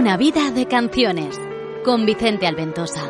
[0.00, 1.38] Una vida de canciones
[1.84, 3.02] con Vicente Alventosa.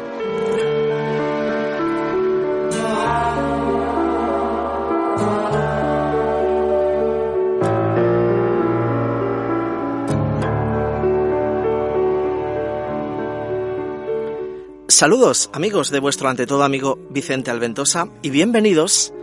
[14.88, 19.14] Saludos amigos de vuestro ante todo amigo Vicente Alventosa y bienvenidos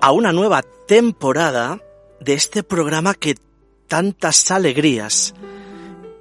[0.00, 1.80] a una nueva temporada
[2.20, 3.34] de este programa que
[3.88, 5.34] tantas alegrías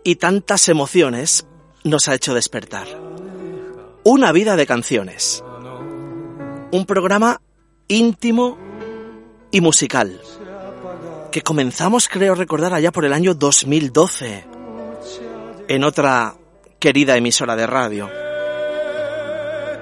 [0.06, 1.48] y tantas emociones
[1.84, 2.88] nos ha hecho despertar.
[4.04, 5.44] Una vida de canciones.
[6.72, 7.42] Un programa
[7.88, 8.58] íntimo
[9.52, 10.22] y musical
[11.32, 14.46] que comenzamos creo recordar allá por el año 2012
[15.68, 16.36] en otra
[16.80, 18.10] querida emisora de radio.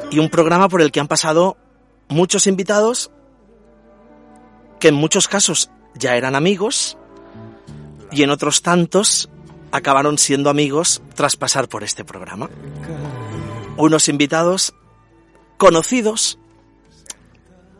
[0.09, 1.57] Y un programa por el que han pasado
[2.07, 3.11] muchos invitados
[4.79, 6.97] que en muchos casos ya eran amigos
[8.11, 9.29] y en otros tantos
[9.73, 12.47] acabaron siendo amigos tras pasar por este programa.
[13.75, 14.75] Unos invitados
[15.57, 16.37] conocidos,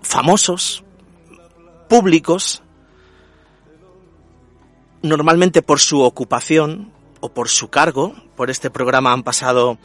[0.01, 0.83] famosos,
[1.87, 2.63] públicos,
[5.03, 8.15] normalmente por su ocupación o por su cargo.
[8.35, 9.77] Por este programa han pasado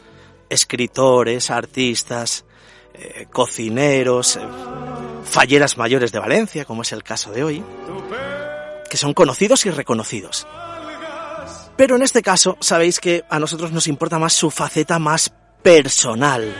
[0.49, 2.43] escritores, artistas,
[2.95, 4.39] eh, cocineros, eh,
[5.25, 7.63] falleras mayores de Valencia, como es el caso de hoy,
[8.89, 10.47] que son conocidos y reconocidos.
[11.79, 15.31] Pero en este caso, sabéis que a nosotros nos importa más su faceta más
[15.63, 16.53] personal.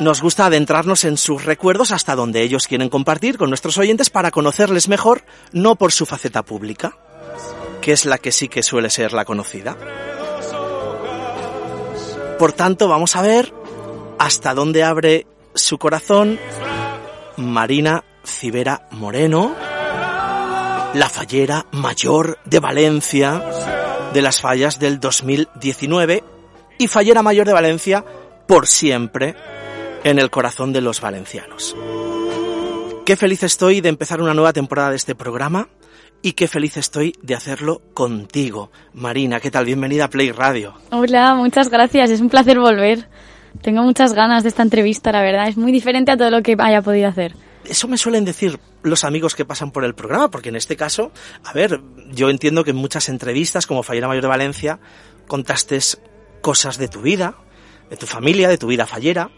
[0.00, 4.30] Nos gusta adentrarnos en sus recuerdos hasta donde ellos quieren compartir con nuestros oyentes para
[4.30, 6.96] conocerles mejor, no por su faceta pública,
[7.82, 9.76] que es la que sí que suele ser la conocida.
[12.38, 13.52] Por tanto, vamos a ver
[14.18, 16.40] hasta dónde abre su corazón
[17.36, 19.73] Marina Cibera Moreno
[20.94, 23.42] la fallera mayor de Valencia
[24.12, 26.22] de las fallas del 2019
[26.78, 28.04] y fallera mayor de Valencia
[28.46, 29.34] por siempre
[30.04, 31.76] en el corazón de los valencianos.
[33.04, 35.68] Qué feliz estoy de empezar una nueva temporada de este programa
[36.22, 38.70] y qué feliz estoy de hacerlo contigo.
[38.92, 39.64] Marina, ¿qué tal?
[39.64, 40.74] Bienvenida a Play Radio.
[40.90, 42.10] Hola, muchas gracias.
[42.10, 43.08] Es un placer volver.
[43.62, 45.48] Tengo muchas ganas de esta entrevista, la verdad.
[45.48, 47.34] Es muy diferente a todo lo que haya podido hacer.
[47.64, 51.12] Eso me suelen decir los amigos que pasan por el programa, porque en este caso,
[51.44, 51.80] a ver,
[52.12, 54.78] yo entiendo que en muchas entrevistas, como Fallera Mayor de Valencia,
[55.26, 55.78] contaste
[56.40, 57.36] cosas de tu vida,
[57.88, 59.30] de tu familia, de tu vida fallera,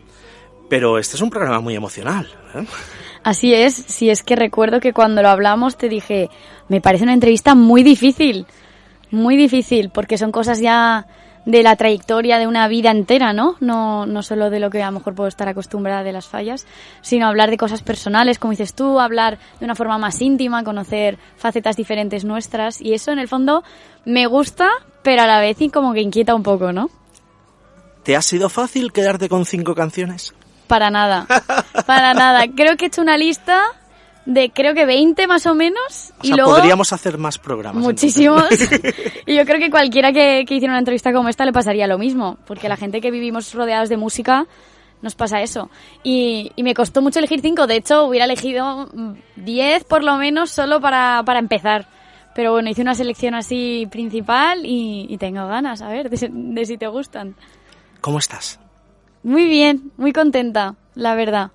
[0.68, 2.28] pero este es un programa muy emocional.
[2.54, 2.66] ¿eh?
[3.22, 6.28] Así es, si es que recuerdo que cuando lo hablamos te dije,
[6.68, 8.46] me parece una entrevista muy difícil,
[9.10, 11.06] muy difícil, porque son cosas ya
[11.46, 13.56] de la trayectoria de una vida entera, ¿no?
[13.60, 14.04] ¿no?
[14.04, 16.66] No solo de lo que a lo mejor puedo estar acostumbrada de las fallas,
[17.00, 21.18] sino hablar de cosas personales, como dices tú, hablar de una forma más íntima, conocer
[21.36, 23.62] facetas diferentes nuestras y eso en el fondo
[24.04, 24.68] me gusta,
[25.02, 26.90] pero a la vez y como que inquieta un poco, ¿no?
[28.02, 30.34] ¿Te ha sido fácil quedarte con cinco canciones?
[30.66, 31.26] Para nada,
[31.86, 32.44] para nada.
[32.54, 33.62] Creo que he hecho una lista
[34.26, 36.12] de creo que 20 más o menos.
[36.22, 37.82] y luego podríamos hacer más programas.
[37.82, 38.44] Muchísimos.
[39.26, 41.96] y yo creo que cualquiera que, que, hiciera una entrevista como esta le pasaría lo
[41.96, 44.46] mismo, porque la gente que vivimos rodeados de música
[45.00, 45.70] nos pasa eso.
[46.02, 48.90] Y, y me costó mucho elegir 5, de hecho hubiera elegido
[49.36, 51.88] 10 por lo menos solo para, para empezar.
[52.34, 56.66] Pero bueno, hice una selección así principal y, y tengo ganas, a ver, de, de
[56.66, 57.34] si te gustan.
[58.00, 58.58] ¿Cómo estás?
[59.22, 61.50] Muy bien, muy contenta, la verdad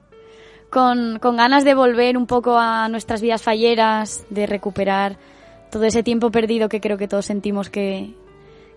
[0.71, 5.17] con, con ganas de volver un poco a nuestras vidas falleras, de recuperar
[5.69, 8.15] todo ese tiempo perdido que creo que todos sentimos que,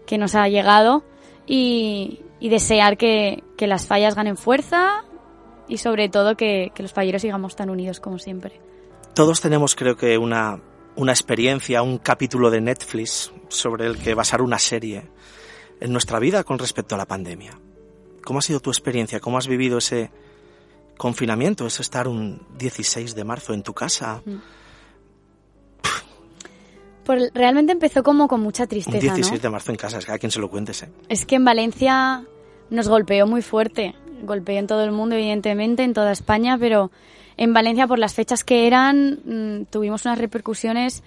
[0.05, 1.05] que nos ha llegado
[1.47, 5.05] y, y desear que, que, las fallas ganen fuerza
[5.69, 8.61] y sobre todo que, que, los falleros sigamos tan unidos como siempre.
[9.15, 10.61] Todos tenemos creo que una,
[10.97, 15.09] una experiencia, un capítulo de Netflix sobre el que basar una serie
[15.81, 17.53] en nuestra vida con respecto a la pandemia.
[18.25, 19.21] ¿Cómo ha sido tu experiencia?
[19.21, 20.11] ¿Cómo has vivido ese,
[20.97, 24.23] confinamiento, es estar un 16 de marzo en tu casa.
[27.05, 28.97] Pues realmente empezó como con mucha tristeza.
[28.97, 30.83] Un 16 de marzo en casa, es que a quien se lo cuentes.
[30.83, 30.89] ¿eh?
[31.09, 32.25] Es que en Valencia
[32.71, 33.95] nos golpeó muy fuerte.
[34.23, 36.91] Golpeó en todo el mundo, evidentemente, en toda España, pero
[37.37, 41.03] en Valencia, por las fechas que eran, mmm, tuvimos unas repercusiones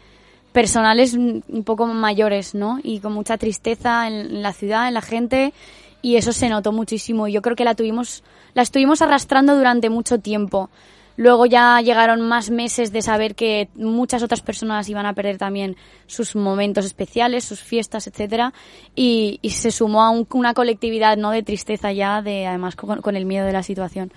[0.52, 2.80] personales un poco mayores, ¿no?
[2.82, 5.54] Y con mucha tristeza en la ciudad, en la gente,
[6.02, 7.28] y eso se notó muchísimo.
[7.28, 8.24] Yo creo que la tuvimos
[8.54, 10.70] la estuvimos arrastrando durante mucho tiempo.
[11.16, 15.76] Luego ya llegaron más meses de saber que muchas otras personas iban a perder también
[16.06, 18.54] sus momentos especiales, sus fiestas, etcétera,
[18.96, 23.26] y, se sumó a un, una colectividad no de tristeza ya, de además con, el
[23.26, 24.12] miedo de la situación.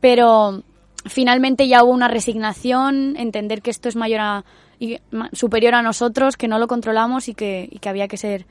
[0.00, 0.62] Pero
[1.04, 4.44] finalmente ya hubo una resignación, entender que esto es mayor a,
[5.32, 8.46] superior a nosotros, que no lo controlamos y que, y que había que ser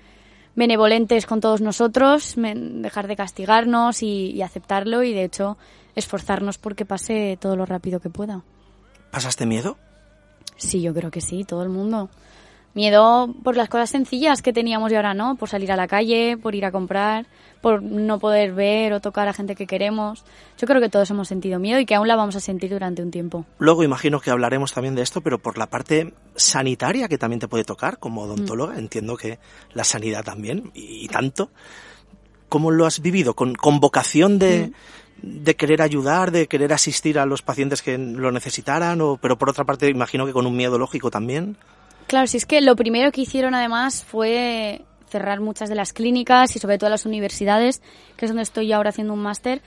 [0.55, 5.57] benevolentes con todos nosotros, dejar de castigarnos y, aceptarlo y de hecho
[5.95, 8.43] esforzarnos porque pase todo lo rápido que pueda.
[9.11, 9.77] ¿Pasaste miedo?
[10.57, 12.09] Sí, yo creo que sí, todo el mundo.
[12.75, 16.37] Miedo por las cosas sencillas que teníamos y ahora no, por salir a la calle,
[16.37, 17.25] por ir a comprar,
[17.61, 20.25] por no poder ver o tocar a gente que queremos.
[20.59, 23.01] Yo creo que todos hemos sentido miedo y que aún la vamos a sentir durante
[23.01, 23.45] un tiempo.
[23.59, 27.47] Luego imagino que hablaremos también de esto, pero por la parte sanitaria que también te
[27.47, 29.39] puede tocar como odontóloga, entiendo que
[29.73, 31.51] la sanidad también, y, tanto.
[32.49, 33.35] ¿Cómo lo has vivido?
[33.35, 34.73] ¿Con, con vocación de,
[35.21, 39.49] de querer ayudar, de querer asistir a los pacientes que lo necesitaran, o, pero por
[39.49, 41.57] otra parte imagino que con un miedo lógico también?
[42.07, 46.55] Claro, si es que lo primero que hicieron además fue cerrar muchas de las clínicas
[46.55, 47.81] y sobre todo las universidades,
[48.15, 49.61] que es donde estoy ahora haciendo un máster,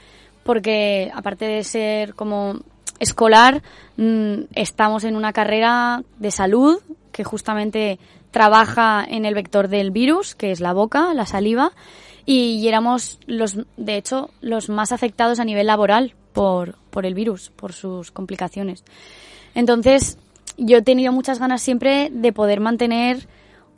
[0.45, 2.61] porque aparte de ser como
[3.01, 3.63] escolar,
[3.97, 6.81] mm, estamos en una carrera de salud
[7.13, 7.99] que justamente
[8.31, 11.73] trabaja en el vector del virus, que es la boca, la saliva,
[12.27, 17.51] y éramos los, de hecho, los más afectados a nivel laboral por, por el virus,
[17.51, 18.85] por sus complicaciones.
[19.55, 20.19] Entonces,
[20.59, 23.29] yo he tenido muchas ganas siempre de poder mantener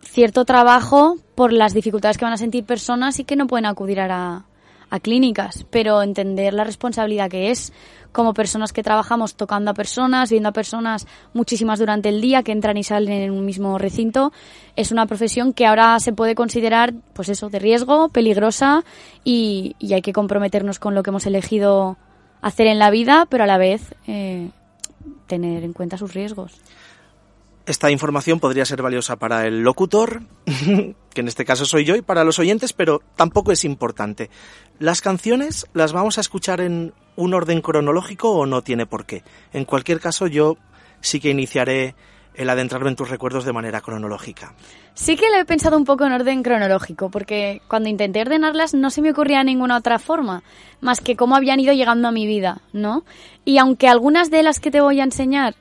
[0.03, 4.01] cierto trabajo por las dificultades que van a sentir personas y que no pueden acudir
[4.01, 4.47] a,
[4.91, 7.73] a clínicas, pero entender la responsabilidad que es
[8.13, 12.53] como personas que trabajamos tocando a personas, viendo a personas muchísimas durante el día que
[12.53, 14.33] entran y salen en un mismo recinto,
[14.75, 18.85] es una profesión que ahora se puede considerar, pues eso, de riesgo, peligrosa
[19.23, 21.97] y, y hay que comprometernos con lo que hemos elegido
[22.43, 24.51] hacer en la vida, pero a la vez eh,
[25.27, 26.61] tener en cuenta sus riesgos.
[27.67, 32.03] Esta información podría ser valiosa para el locutor, que en este caso soy yo, y
[32.03, 34.31] para los oyentes, pero tampoco es importante.
[34.79, 39.23] ¿Las canciones las vamos a escuchar en un orden cronológico o no tiene por qué?
[39.53, 40.57] En cualquier caso, yo
[41.01, 41.95] sí que iniciaré
[42.35, 44.55] el adentrarme en tus recuerdos de manera cronológica.
[44.95, 48.91] Sí que lo he pensado un poco en orden cronológico, porque cuando intenté ordenarlas no
[48.91, 50.43] se me ocurría ninguna otra forma,
[50.81, 53.05] más que cómo habían ido llegando a mi vida, ¿no?
[53.45, 55.55] Y aunque algunas de las que te voy a enseñar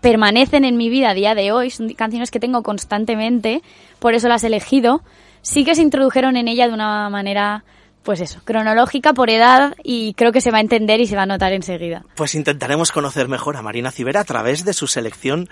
[0.00, 3.62] permanecen en mi vida a día de hoy, son canciones que tengo constantemente,
[3.98, 5.02] por eso las he elegido,
[5.40, 7.64] sí que se introdujeron en ella de una manera,
[8.02, 11.22] pues eso, cronológica por edad y creo que se va a entender y se va
[11.22, 12.04] a notar enseguida.
[12.16, 15.48] Pues intentaremos conocer mejor a Marina Cibera a través de su selección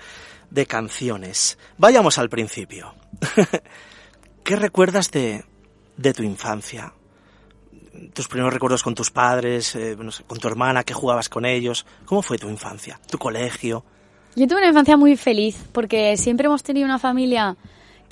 [0.53, 1.59] de canciones.
[1.79, 2.95] Vayamos al principio.
[4.45, 5.45] ¿Qué recuerdas de,
[5.97, 6.93] de tu infancia?
[8.15, 9.97] tus primeros recuerdos con tus padres, eh,
[10.27, 11.87] con tu hermana, que jugabas con ellos.
[12.05, 12.99] ¿Cómo fue tu infancia?
[13.09, 13.85] ¿Tu colegio?
[14.35, 17.57] Yo tuve una infancia muy feliz porque siempre hemos tenido una familia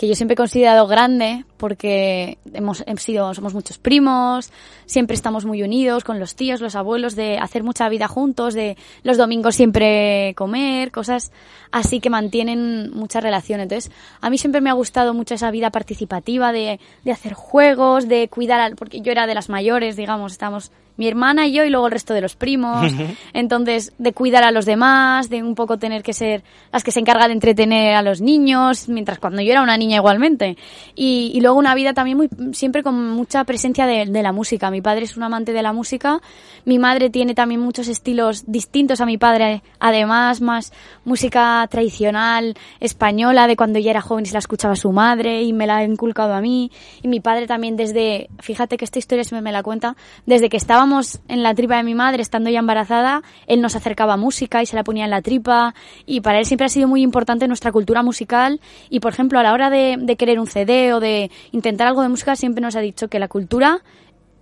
[0.01, 4.51] que yo siempre he considerado grande porque hemos, sido, somos muchos primos,
[4.87, 8.79] siempre estamos muy unidos con los tíos, los abuelos, de hacer mucha vida juntos, de
[9.03, 11.33] los domingos siempre comer, cosas
[11.71, 13.61] así que mantienen mucha relación.
[13.61, 13.93] Entonces,
[14.23, 18.29] a mí siempre me ha gustado mucho esa vida participativa de, de hacer juegos, de
[18.29, 21.71] cuidar, al, porque yo era de las mayores, digamos, estamos mi hermana y yo y
[21.71, 22.93] luego el resto de los primos.
[23.33, 26.43] Entonces, de cuidar a los demás, de un poco tener que ser
[26.73, 29.97] las que se encargan de entretener a los niños, mientras cuando yo era una niña
[29.97, 30.59] igualmente.
[30.95, 34.71] Y, y luego una vida también muy, siempre con mucha presencia de, de, la música.
[34.71, 36.21] Mi padre es un amante de la música,
[36.67, 40.71] mi madre tiene también muchos estilos distintos a mi padre, además más
[41.07, 45.55] música tradicional española de cuando ella era joven y se la escuchaba su madre y
[45.55, 46.71] me la ha inculcado a mí.
[47.01, 50.51] Y mi padre también desde, fíjate que esta historia se me, me la cuenta, desde
[50.51, 50.90] que estábamos
[51.29, 54.77] en la tripa de mi madre, estando ya embarazada, él nos acercaba música y se
[54.77, 55.75] la ponía en la tripa.
[56.07, 58.61] Y para él siempre ha sido muy importante nuestra cultura musical.
[58.89, 62.03] Y, por ejemplo, a la hora de, de querer un CD o de intentar algo
[62.03, 63.83] de música, siempre nos ha dicho que la cultura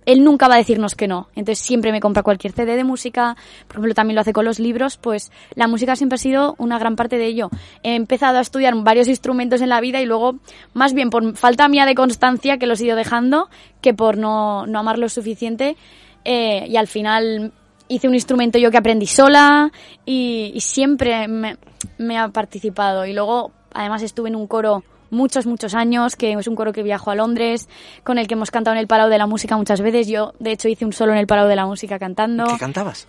[0.09, 1.27] él nunca va a decirnos que no.
[1.35, 3.35] Entonces siempre me compra cualquier CD de música,
[3.67, 6.79] por ejemplo también lo hace con los libros, pues la música siempre ha sido una
[6.79, 7.49] gran parte de ello.
[7.83, 10.39] He empezado a estudiar varios instrumentos en la vida y luego,
[10.73, 13.49] más bien por falta mía de constancia que los he ido dejando,
[13.81, 15.77] que por no, no amarlo suficiente,
[16.25, 17.51] eh, y al final
[17.87, 19.71] hice un instrumento yo que aprendí sola
[20.05, 23.05] y, siempre me, ha participado.
[23.05, 26.83] Y luego, además, estuve en un coro muchos, muchos años, que es un coro que
[26.83, 27.67] viajó a Londres,
[28.03, 30.07] con el que hemos cantado en el Palau de la Música muchas veces.
[30.07, 32.45] Yo, de hecho, hice un solo en el Palau de la Música cantando.
[32.45, 33.07] ¿Qué cantabas?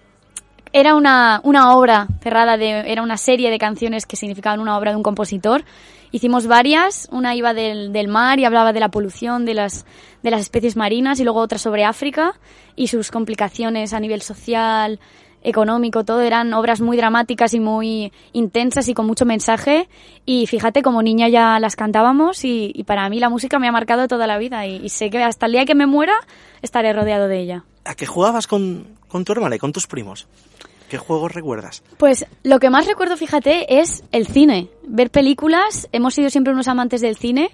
[0.73, 4.93] Era una, una obra cerrada, de, era una serie de canciones que significaban una obra
[4.93, 5.65] de un compositor
[6.13, 9.87] Hicimos varias, una iba del, del, mar y hablaba de la polución de las,
[10.23, 12.35] de las especies marinas y luego otra sobre África
[12.75, 14.99] y sus complicaciones a nivel social,
[15.43, 19.89] económico, todo eran obras muy dramáticas y muy intensas y con mucho mensaje
[20.27, 23.73] y fíjate como niña ya las cantábamos y, y para mí la música me ha
[23.73, 26.15] marcado toda la vida y, sé que hasta el día que me muera
[26.63, 27.65] estaré rodeado de ella.
[27.85, 30.27] ¿A qué jugabas con, con tu hermana y con tus primos?
[30.91, 31.85] ¿Qué juegos recuerdas?
[31.99, 34.69] Pues lo que más recuerdo, fíjate, es el cine.
[34.83, 35.89] Ver películas.
[35.93, 37.53] Hemos sido siempre unos amantes del cine.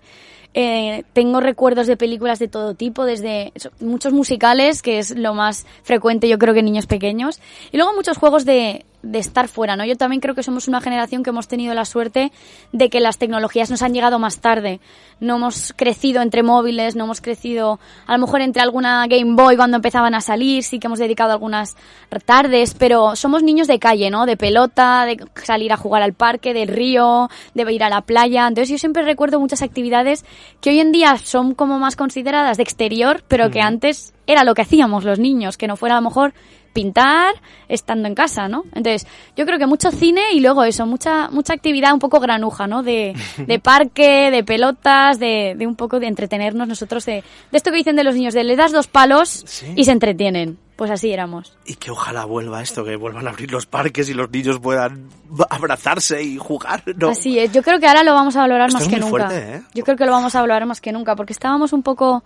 [0.55, 5.67] Eh, tengo recuerdos de películas de todo tipo, desde muchos musicales, que es lo más
[5.83, 9.77] frecuente yo creo que en niños pequeños, y luego muchos juegos de, de estar fuera,
[9.77, 9.85] ¿no?
[9.85, 12.33] Yo también creo que somos una generación que hemos tenido la suerte
[12.73, 14.81] de que las tecnologías nos han llegado más tarde.
[15.21, 19.57] No hemos crecido entre móviles, no hemos crecido a lo mejor entre alguna Game Boy
[19.57, 21.77] cuando empezaban a salir, sí que hemos dedicado algunas
[22.25, 24.27] tardes, pero somos niños de calle, ¿no?
[24.27, 28.47] De pelota, de salir a jugar al parque, del río, de ir a la playa.
[28.47, 30.25] Entonces yo siempre recuerdo muchas actividades
[30.61, 34.55] que hoy en día son como más consideradas de exterior, pero que antes era lo
[34.55, 36.35] que hacíamos los niños, que no fuera a lo mejor
[36.77, 37.35] pintar
[37.69, 38.65] estando en casa, ¿no?
[38.75, 42.67] Entonces, yo creo que mucho cine y luego eso, mucha mucha actividad un poco granuja,
[42.67, 42.83] ¿no?
[42.83, 47.71] De, de parque, de pelotas, de, de, un poco de entretenernos nosotros, de, de esto
[47.71, 49.73] que dicen de los niños, de le das dos palos ¿Sí?
[49.75, 50.59] y se entretienen.
[50.77, 51.57] Pues así éramos.
[51.65, 55.09] Y que ojalá vuelva esto, que vuelvan a abrir los parques y los niños puedan
[55.49, 57.09] abrazarse y jugar, ¿no?
[57.09, 59.11] Así es, yo creo que ahora lo vamos a valorar Esto más es que muy
[59.11, 59.29] nunca.
[59.31, 59.63] fuerte, ¿eh?
[59.75, 62.23] Yo creo que lo vamos a valorar más que nunca, porque estábamos un poco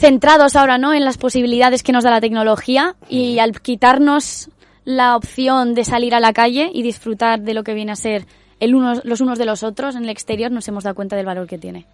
[0.00, 0.94] centrados ahora, ¿no?
[0.94, 4.48] En las posibilidades que nos da la tecnología y al quitarnos
[4.84, 8.26] la opción de salir a la calle y disfrutar de lo que viene a ser
[8.60, 11.26] el unos, los unos de los otros en el exterior, nos hemos dado cuenta del
[11.26, 11.86] valor que tiene.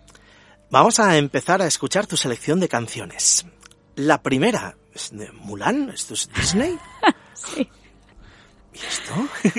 [0.70, 3.44] Vamos a empezar a escuchar tu selección de canciones.
[3.96, 6.78] La primera es de Mulan, ¿esto es Disney?
[7.34, 7.68] Sí.
[8.72, 9.12] ¿Y esto?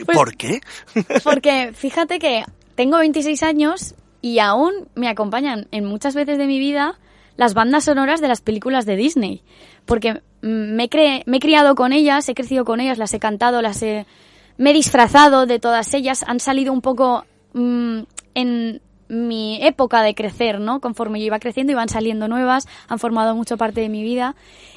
[0.13, 0.61] ¿Por qué?
[1.23, 6.57] Porque fíjate que tengo 26 años y aún me acompañan en muchas veces de mi
[6.57, 6.97] vida
[7.37, 9.41] las bandas sonoras de las películas de Disney.
[9.85, 10.89] Porque me
[11.25, 14.05] me he criado con ellas, he crecido con ellas, las he cantado, las he,
[14.57, 16.25] me he disfrazado de todas ellas.
[16.27, 18.01] Han salido un poco mmm,
[18.33, 20.81] en mi época de crecer, ¿no?
[20.81, 24.35] Conforme yo iba creciendo, iban saliendo nuevas, han formado mucho parte de mi vida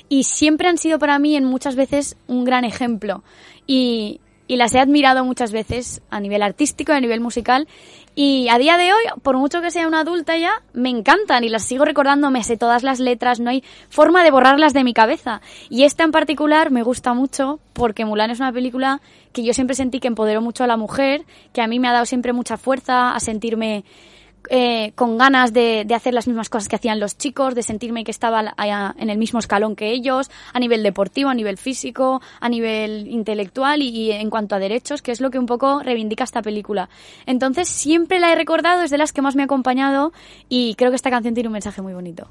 [0.09, 3.23] y siempre han sido para mí en muchas veces un gran ejemplo.
[3.67, 7.69] Y, y las he admirado muchas veces a nivel artístico, a nivel musical.
[8.17, 11.49] Y a día de hoy, por mucho que sea una adulta ya, me encantan y
[11.49, 14.93] las sigo recordando, me sé todas las letras, no hay forma de borrarlas de mi
[14.93, 15.41] cabeza.
[15.69, 19.01] Y esta en particular me gusta mucho porque Mulan es una película
[19.33, 21.93] que yo siempre sentí que empoderó mucho a la mujer, que a mí me ha
[21.93, 23.85] dado siempre mucha fuerza a sentirme
[24.49, 28.05] eh, con ganas de, de, hacer las mismas cosas que hacían los chicos, de sentirme
[28.05, 28.55] que estaba
[28.97, 33.83] en el mismo escalón que ellos, a nivel deportivo, a nivel físico, a nivel intelectual
[33.83, 36.89] y, y, en cuanto a derechos, que es lo que un poco reivindica esta película.
[37.27, 40.13] Entonces siempre la he recordado, es de las que más me ha acompañado
[40.49, 42.29] y creo que esta canción tiene un mensaje muy bonito.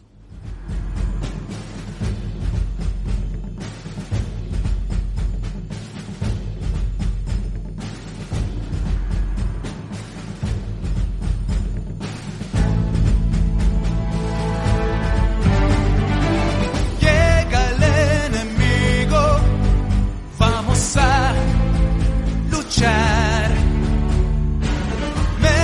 [22.79, 22.85] Me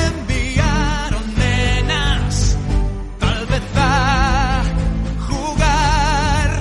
[0.07, 2.57] enviaron nenas,
[3.19, 4.63] tal vez a
[5.29, 6.59] jugar.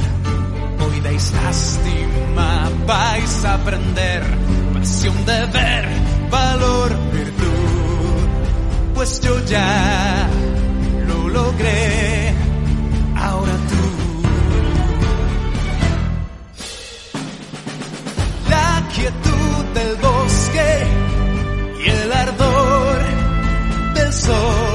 [0.79, 4.23] Hoy dais lástima, vais a aprender
[4.75, 5.89] pasión de ver,
[6.31, 8.29] valor, virtud.
[8.95, 10.29] Pues yo ya
[11.09, 12.14] lo logré,
[24.23, 24.74] del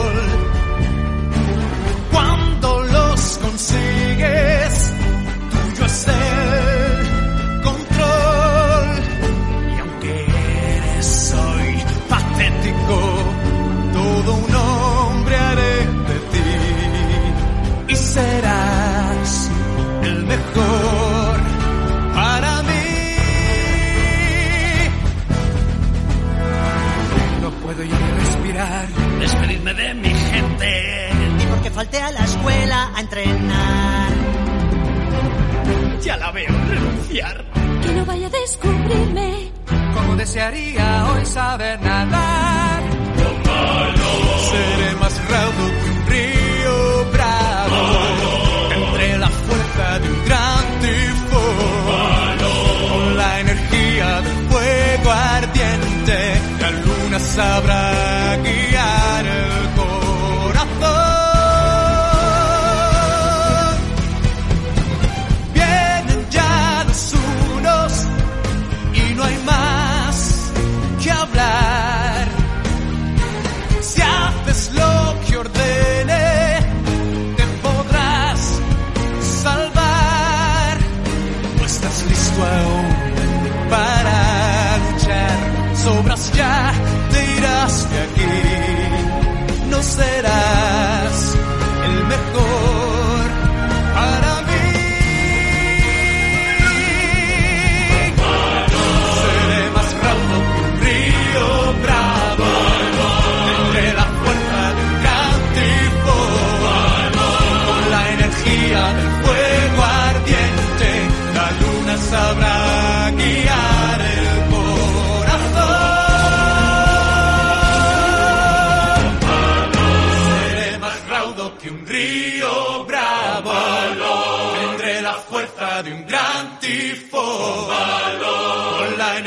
[40.54, 42.84] hoy saber nadar.
[44.50, 47.82] Seré más raudo que un río bravo.
[48.74, 52.38] Entre la fuerza de un gran tifón.
[52.90, 56.42] Con la energía del fuego ardiente.
[56.62, 57.89] La luna sabrá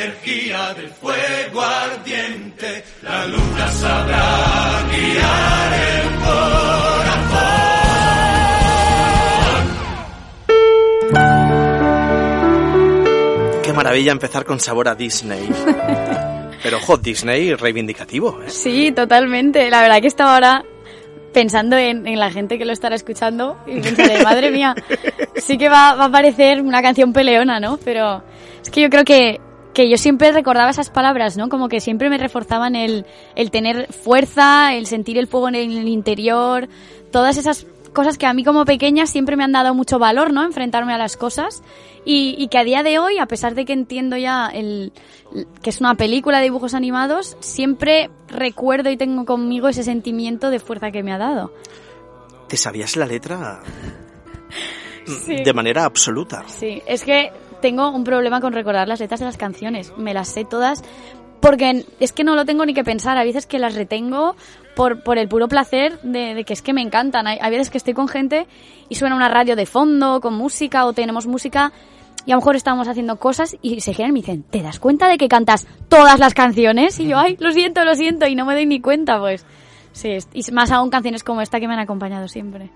[0.02, 7.22] energía del fuego ardiente, la luna sabrá guiar el corazón.
[13.62, 15.48] Qué maravilla empezar con sabor a Disney.
[16.62, 18.50] Pero ojo, Disney reivindicativo, ¿eh?
[18.50, 19.68] Sí, totalmente.
[19.70, 20.64] La verdad que estaba ahora
[21.32, 24.74] pensando en, en la gente que lo estará escuchando y pensaré, madre mía,
[25.36, 27.78] sí que va, va a parecer una canción peleona, ¿no?
[27.84, 28.22] Pero
[28.62, 29.40] es que yo creo que,
[29.74, 31.48] que yo siempre recordaba esas palabras, ¿no?
[31.48, 35.88] Como que siempre me reforzaban el, el tener fuerza, el sentir el fuego en el
[35.88, 36.68] interior,
[37.10, 40.44] todas esas cosas que a mí como pequeña siempre me han dado mucho valor, ¿no?
[40.44, 41.62] Enfrentarme a las cosas
[42.04, 44.92] y, y que a día de hoy, a pesar de que entiendo ya el,
[45.62, 50.58] que es una película de dibujos animados, siempre recuerdo y tengo conmigo ese sentimiento de
[50.58, 51.52] fuerza que me ha dado.
[52.48, 53.60] ¿Te sabías la letra
[55.06, 55.42] Sí.
[55.42, 56.44] de manera absoluta?
[56.46, 57.30] Sí, es que
[57.62, 59.94] tengo un problema con recordar las letras de las canciones.
[59.96, 60.84] Me las sé todas
[61.40, 63.16] porque es que no lo tengo ni que pensar.
[63.16, 64.36] A veces que las retengo
[64.76, 67.26] por, por el puro placer de, de que es que me encantan.
[67.26, 68.46] Hay, hay veces que estoy con gente
[68.90, 71.72] y suena una radio de fondo con música o tenemos música
[72.24, 74.78] y a lo mejor estamos haciendo cosas y se giran y me dicen, ¿te das
[74.78, 76.98] cuenta de que cantas todas las canciones?
[77.00, 79.44] Y yo, ay, lo siento, lo siento, y no me doy ni cuenta, pues.
[79.92, 82.70] Sí, y más aún canciones como esta que me han acompañado siempre.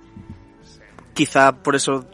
[1.14, 2.06] Quizá por eso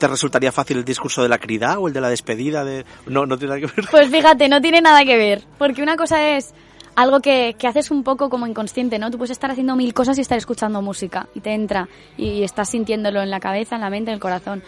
[0.00, 2.84] te resultaría fácil el discurso de la crida o el de la despedida de...
[3.06, 3.88] No, no tiene nada que ver.
[3.90, 5.42] Pues fíjate, no tiene nada que ver.
[5.58, 6.54] Porque una cosa es
[6.96, 9.10] algo que, que haces un poco como inconsciente, ¿no?
[9.10, 11.86] Tú puedes estar haciendo mil cosas y estar escuchando música y te entra
[12.16, 14.62] y estás sintiéndolo en la cabeza, en la mente, en el corazón.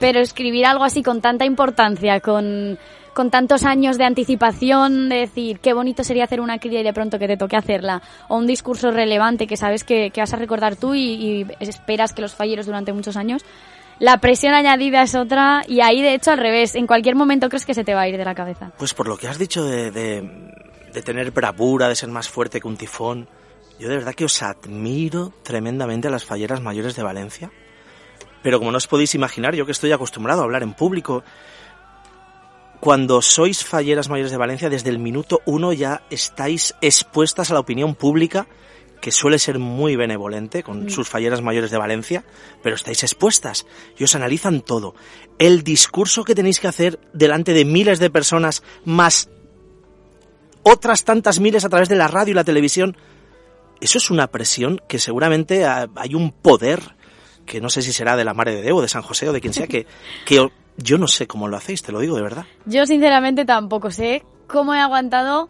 [0.00, 2.78] Pero escribir algo así con tanta importancia, con,
[3.12, 6.92] con tantos años de anticipación, de decir qué bonito sería hacer una cría y de
[6.94, 10.36] pronto que te toque hacerla, o un discurso relevante que sabes que, que vas a
[10.36, 13.44] recordar tú y, y esperas que los falleros durante muchos años,
[13.98, 17.66] la presión añadida es otra y ahí de hecho al revés, en cualquier momento crees
[17.66, 18.72] que se te va a ir de la cabeza.
[18.78, 20.52] Pues por lo que has dicho de, de,
[20.92, 23.28] de tener bravura, de ser más fuerte que un tifón,
[23.78, 27.50] yo de verdad que os admiro tremendamente a las falleras mayores de Valencia.
[28.42, 31.24] Pero como no os podéis imaginar, yo que estoy acostumbrado a hablar en público,
[32.80, 37.60] cuando sois falleras mayores de Valencia, desde el minuto uno ya estáis expuestas a la
[37.60, 38.46] opinión pública,
[39.00, 42.24] que suele ser muy benevolente con sus falleras mayores de Valencia,
[42.62, 44.94] pero estáis expuestas y os analizan todo.
[45.38, 49.28] El discurso que tenéis que hacer delante de miles de personas, más
[50.62, 52.96] otras tantas miles a través de la radio y la televisión,
[53.80, 56.96] eso es una presión que seguramente ah, hay un poder
[57.46, 59.40] que no sé si será de la Mare de Deu, de San José o de
[59.40, 59.86] quien sea, que,
[60.26, 62.44] que yo no sé cómo lo hacéis, te lo digo de verdad.
[62.66, 65.48] Yo sinceramente tampoco sé cómo he aguantado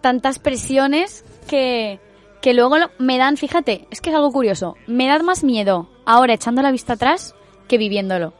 [0.00, 1.98] tantas presiones que,
[2.40, 6.34] que luego me dan, fíjate, es que es algo curioso, me da más miedo ahora
[6.34, 7.34] echando la vista atrás
[7.68, 8.32] que viviéndolo.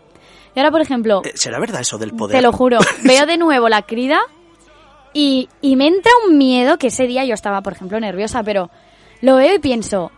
[0.54, 2.36] Y ahora, por ejemplo, Eh, ¿Será verdad eso del poder?
[2.36, 4.20] te lo juro, veo de nuevo la crida
[5.12, 8.70] y, y me entra un miedo que ese día yo estaba, por ejemplo, nerviosa, pero
[9.20, 10.10] lo veo y pienso,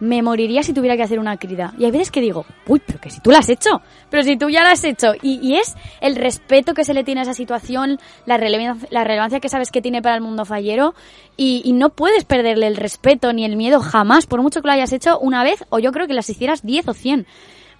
[0.00, 1.74] me moriría si tuviera que hacer una crida.
[1.78, 4.36] Y hay veces que digo, uy, pero que si tú la has hecho, pero si
[4.36, 5.12] tú ya la has hecho.
[5.22, 9.04] Y, y es el respeto que se le tiene a esa situación, la relevancia, la
[9.04, 10.94] relevancia que sabes que tiene para el mundo fallero,
[11.36, 14.92] y, no puedes perderle el respeto ni el miedo jamás, por mucho que lo hayas
[14.92, 17.26] hecho una vez, o yo creo que las hicieras 10 o 100,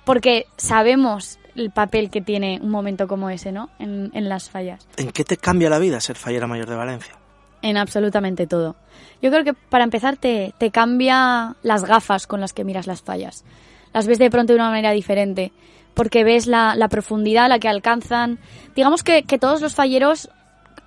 [0.07, 3.69] porque sabemos el papel que tiene un momento como ese, ¿no?
[3.79, 4.89] En, en las fallas.
[4.97, 7.20] ¿En qué te cambia la vida ser fallera mayor de Valencia?
[7.63, 8.77] En absolutamente todo.
[9.21, 13.03] Yo creo que para empezar te, te cambia las gafas con las que miras las
[13.03, 13.45] fallas.
[13.93, 15.53] Las ves de pronto de una manera diferente,
[15.95, 18.39] porque ves la, la profundidad a la que alcanzan.
[18.75, 20.31] Digamos que, que todos los falleros,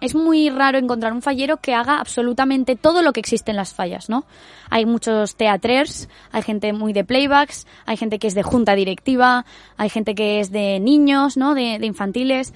[0.04, 3.74] es muy raro encontrar un fallero que haga absolutamente todo lo que existe en las
[3.74, 4.26] fallas, ¿no?
[4.70, 9.46] Hay muchos teatrers, hay gente muy de playbacks, hay gente que es de junta directiva,
[9.78, 11.54] hay gente que es de niños, ¿no?
[11.54, 12.54] De, de infantiles.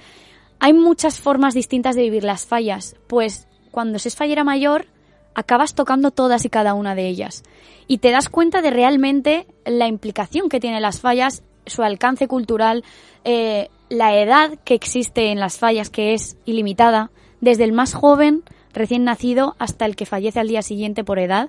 [0.60, 4.86] Hay muchas formas distintas de vivir las fallas, pues cuando se es fallera mayor
[5.34, 7.42] acabas tocando todas y cada una de ellas
[7.88, 12.84] y te das cuenta de realmente la implicación que tienen las fallas, su alcance cultural,
[13.24, 18.42] eh, la edad que existe en las fallas que es ilimitada, desde el más joven
[18.74, 21.48] recién nacido hasta el que fallece al día siguiente por edad.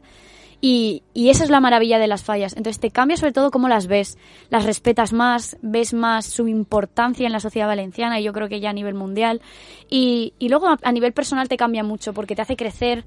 [0.61, 2.55] Y, y esa es la maravilla de las fallas.
[2.55, 4.17] Entonces te cambia sobre todo cómo las ves.
[4.49, 8.59] Las respetas más, ves más su importancia en la sociedad valenciana y yo creo que
[8.59, 9.41] ya a nivel mundial.
[9.89, 13.05] Y, y luego a, nivel personal te cambia mucho porque te hace crecer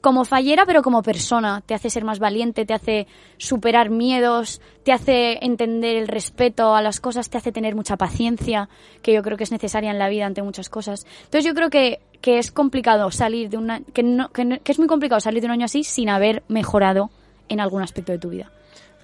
[0.00, 1.62] como fallera, pero como persona.
[1.64, 3.06] Te hace ser más valiente, te hace
[3.36, 8.68] superar miedos, te hace entender el respeto a las cosas, te hace tener mucha paciencia,
[9.02, 11.06] que yo creo que es necesaria en la vida ante muchas cosas.
[11.24, 14.78] Entonces yo creo que, que es complicado salir de una, que, no, que, que es
[14.78, 17.10] muy complicado salir de un año así sin haber mejorado
[17.48, 18.50] en algún aspecto de tu vida.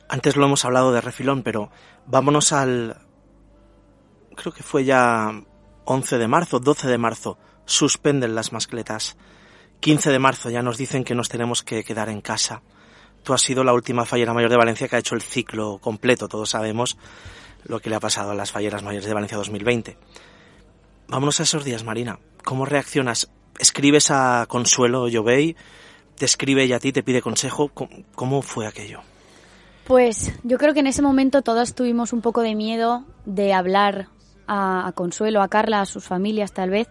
[0.08, 1.70] Antes lo hemos hablado de refilón, pero
[2.06, 2.96] vámonos al...
[4.36, 5.30] Creo que fue ya
[5.84, 7.38] 11 de marzo, 12 de marzo.
[7.64, 9.16] Suspenden las mascletas.
[9.80, 12.62] 15 de marzo ya nos dicen que nos tenemos que quedar en casa.
[13.22, 16.28] Tú has sido la última fallera mayor de Valencia que ha hecho el ciclo completo.
[16.28, 16.98] Todos sabemos
[17.64, 19.96] lo que le ha pasado a las falleras mayores de Valencia 2020.
[21.08, 22.18] Vámonos a esos días, Marina.
[22.44, 23.30] ¿Cómo reaccionas?
[23.58, 25.56] ¿Escribes a Consuelo Llovey?
[26.16, 26.92] ¿Te escribe ella a ti?
[26.92, 27.70] ¿Te pide consejo?
[28.14, 29.00] ¿Cómo, fue aquello?
[29.84, 34.08] Pues yo creo que en ese momento todas tuvimos un poco de miedo de hablar
[34.46, 36.88] a, a Consuelo, a Carla, a sus familias tal vez,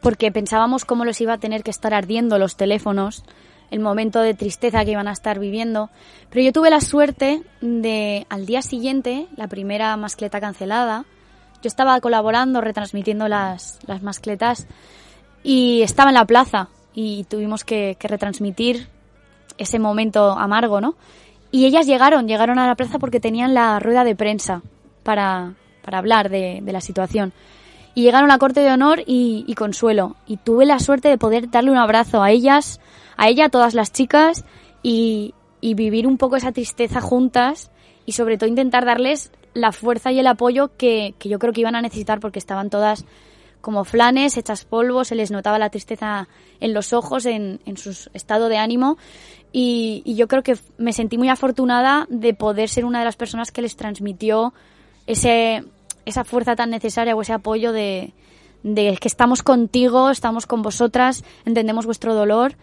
[0.00, 3.24] porque pensábamos cómo los iba a tener que estar ardiendo los teléfonos,
[3.70, 5.90] el momento de tristeza que iban a estar viviendo.
[6.30, 11.04] Pero yo tuve la suerte de, al día siguiente, la primera mascleta cancelada,
[11.62, 14.66] yo estaba colaborando, retransmitiendo las, las mascletas
[15.42, 18.88] y estaba en la plaza y tuvimos que, retransmitir
[19.58, 20.96] ese momento amargo, ¿no?
[21.50, 24.62] Y ellas llegaron, llegaron a la plaza porque tenían la rueda de prensa
[25.02, 27.32] para, para hablar de, la situación.
[27.94, 30.16] Y llegaron a Corte de Honor y, Consuelo.
[30.26, 32.80] Y tuve la suerte de poder darle un abrazo a ellas,
[33.16, 34.44] a ella, a todas las chicas,
[34.82, 37.70] y vivir un poco esa tristeza juntas
[38.04, 41.62] y sobre todo intentar darles la fuerza y el apoyo que, que yo creo que
[41.62, 43.04] iban a necesitar porque estaban todas
[43.60, 46.28] como flanes, hechas polvo, se les notaba la tristeza
[46.60, 48.96] en los ojos, en, en su estado de ánimo.
[49.52, 53.16] Y, y yo creo que me sentí muy afortunada de poder ser una de las
[53.16, 54.52] personas que les transmitió
[55.06, 55.64] ese,
[56.04, 58.12] esa fuerza tan necesaria o ese apoyo de,
[58.62, 62.54] de que estamos contigo, estamos con vosotras, entendemos vuestro dolor.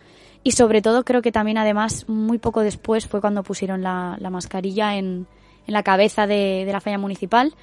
[0.43, 4.29] Y sobre todo creo que también además muy poco después fue cuando pusieron la, la
[4.29, 5.25] mascarilla en,
[5.67, 7.56] en la cabeza de, de la falla municipal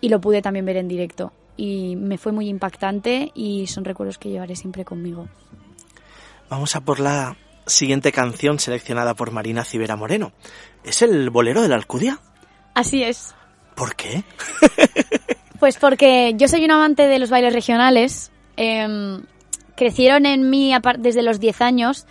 [0.00, 1.32] y lo pude también ver en directo.
[1.56, 5.28] Y me fue muy impactante y son recuerdos que llevaré siempre conmigo.
[6.48, 7.36] Vamos a por la
[7.66, 10.32] siguiente canción seleccionada por Marina Civera Moreno.
[10.84, 12.18] ¿Es el bolero de la Alcudia?
[12.74, 13.34] Así es.
[13.74, 14.22] ¿Por qué?
[15.62, 18.32] Pues porque yo soy un amante de los bailes regionales.
[18.56, 19.22] em,
[19.76, 22.04] crecieron en mí desde los 10 años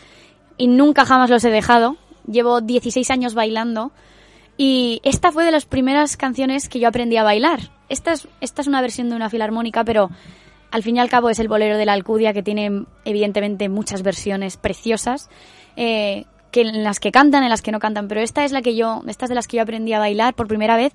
[0.56, 1.97] y nunca jamás los he dejado.
[2.25, 3.91] Llevo 16 años bailando
[4.63, 7.71] y esta fue de las primeras canciones que yo aprendí a bailar.
[7.89, 10.12] Esta es, esta es una versión de una filarmónica, pero
[10.69, 14.04] al fin y al cabo es el bolero de la Alcudia que tiene evidentemente muchas
[14.04, 15.32] versiones preciosas.
[15.76, 18.62] eh, que en las que cantan, en las que no cantan, pero esta es la
[18.62, 20.93] que yo, esta es de las que yo aprendí a bailar por primera vez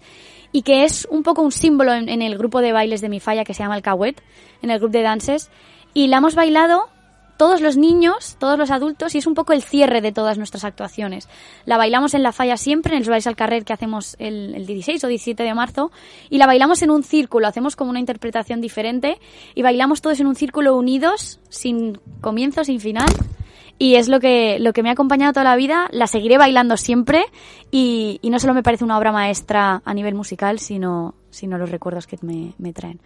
[0.53, 3.43] y que es un poco un símbolo en, el grupo de bailes de mi falla
[3.43, 4.23] que se llama el Cahuet,
[4.63, 5.51] en el grupo de dances,
[5.95, 6.91] y la hemos bailado
[7.37, 10.65] todos los niños, todos los adultos, y es un poco el cierre de todas nuestras
[10.65, 11.29] actuaciones.
[11.65, 14.67] La bailamos en la falla siempre, en los bailes al carrer que hacemos el, el
[14.67, 15.91] 16 o 17 de marzo,
[16.31, 19.19] y la bailamos en un círculo, hacemos como una interpretación diferente,
[19.55, 23.09] y bailamos todos en un círculo unidos, sin comienzo, sin final,
[23.79, 26.77] y es lo que, lo que me ha acompañado toda la vida, la seguiré bailando
[26.77, 27.25] siempre,
[27.71, 32.07] y, no solo me parece una obra maestra a nivel musical, sino, sino los recuerdos
[32.07, 33.01] que me traen.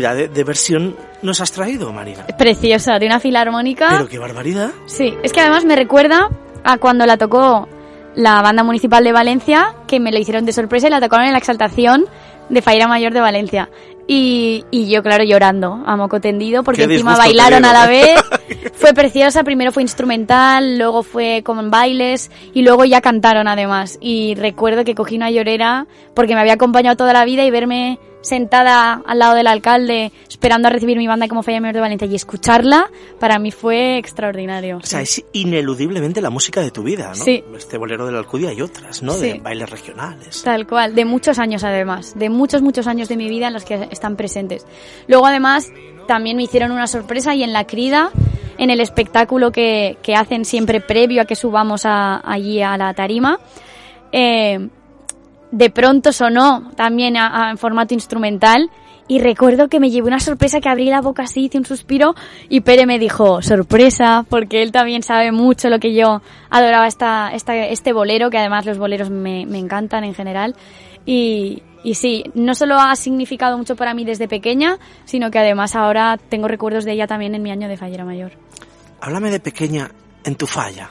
[0.00, 2.26] De, de versión nos has traído, Marina.
[2.38, 3.88] Preciosa, de una filarmónica.
[3.90, 4.70] Pero qué barbaridad.
[4.86, 6.28] Sí, es que además me recuerda
[6.64, 7.68] a cuando la tocó
[8.14, 11.32] la banda municipal de Valencia, que me lo hicieron de sorpresa y la tocaron en
[11.32, 12.06] la exaltación
[12.48, 13.70] de Faira Mayor de Valencia.
[14.06, 18.04] Y, y yo, claro, llorando, a moco tendido, porque encima bailaron a la digo.
[18.04, 18.72] vez.
[18.74, 23.96] Fue preciosa, primero fue instrumental, luego fue como en bailes y luego ya cantaron además.
[24.00, 28.00] Y recuerdo que cogí una llorera porque me había acompañado toda la vida y verme
[28.22, 32.06] sentada al lado del alcalde esperando a recibir mi banda como Falla Mayor de Valencia
[32.08, 34.78] y escucharla, para mí fue extraordinario.
[34.78, 37.14] O sea, es ineludiblemente la música de tu vida, ¿no?
[37.14, 37.44] Sí.
[37.56, 39.14] Este bolero de la Alcudia y otras, ¿no?
[39.16, 39.38] De Sí.
[39.40, 40.42] bailes regionales.
[40.42, 43.64] Tal cual, de muchos años además, de muchos, muchos años de mi vida en los
[43.64, 44.66] que están presentes.
[45.06, 45.68] Luego además
[46.08, 48.10] también me hicieron una sorpresa y en la crida,
[48.58, 52.92] en el espectáculo que, que hacen siempre previo a que subamos a- allí a la
[52.94, 53.38] tarima,
[54.12, 54.68] eh,
[55.52, 58.70] de pronto sonó también en formato instrumental
[59.08, 62.14] y recuerdo que me llevé una sorpresa que abrí la boca así, hice un suspiro
[62.48, 67.30] y Pere me dijo, sorpresa, porque él también sabe mucho lo que yo adoraba esta,
[67.32, 70.56] este bolero, que además los boleros me, me encantan en general.
[71.04, 75.74] Y, y sí, no solo ha significado mucho para mí desde pequeña, sino que además
[75.74, 78.32] ahora tengo recuerdos de ella también en mi año de fallera mayor.
[79.00, 79.90] Háblame de pequeña
[80.24, 80.88] en tu falla.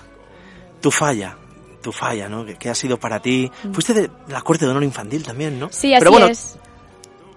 [0.82, 1.38] Tu falla.
[1.82, 2.46] Tu falla, ¿no?
[2.46, 3.52] Que, que ha sido para ti.
[3.74, 5.68] Fuiste de la corte de honor infantil también, ¿no?
[5.68, 5.72] Mm.
[5.72, 6.58] Sí, así Pero bueno, es.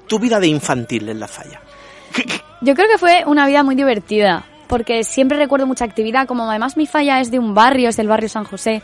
[0.07, 1.61] tu vida de infantil en la falla.
[2.61, 6.77] Yo creo que fue una vida muy divertida, porque siempre recuerdo mucha actividad, como además
[6.77, 8.83] mi falla es de un barrio, es del barrio San José,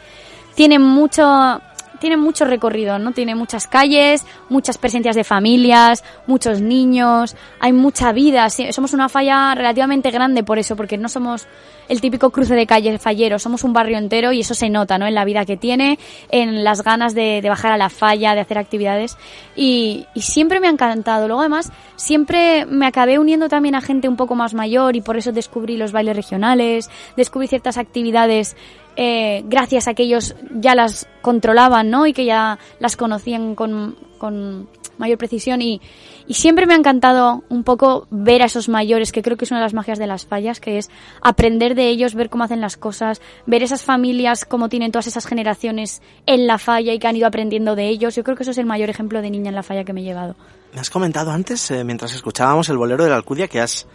[0.54, 1.60] tiene mucho
[2.00, 3.12] tiene mucho recorrido, ¿no?
[3.12, 8.48] Tiene muchas calles, muchas presencias de familias, muchos niños, hay mucha vida.
[8.50, 11.46] Somos una falla relativamente grande por eso, porque no somos
[11.88, 15.06] el típico cruce de calles falleros, somos un barrio entero y eso se nota, ¿no?
[15.06, 15.98] En la vida que tiene,
[16.30, 19.18] en las ganas de, de bajar a la falla, de hacer actividades
[19.56, 21.26] y, y siempre me ha encantado.
[21.26, 25.16] Luego además siempre me acabé uniendo también a gente un poco más mayor y por
[25.16, 28.56] eso descubrí los bailes regionales, descubrí ciertas actividades
[28.96, 32.06] eh, gracias a que ellos ya las controlaban, ¿no?
[32.06, 35.80] Y que ya las conocían con, con mayor precisión y,
[36.26, 39.50] y siempre me ha encantado un poco ver a esos mayores, que creo que es
[39.50, 40.90] una de las magias de las fallas, que es
[41.22, 45.26] aprender de ellos, ver cómo hacen las cosas, ver esas familias, cómo tienen todas esas
[45.26, 48.14] generaciones en la falla y que han ido aprendiendo de ellos.
[48.14, 50.02] Yo creo que eso es el mayor ejemplo de niña en la falla que me
[50.02, 50.36] he llevado.
[50.72, 53.88] Me has comentado antes, eh, mientras escuchábamos el bolero de la Alcudia, que has,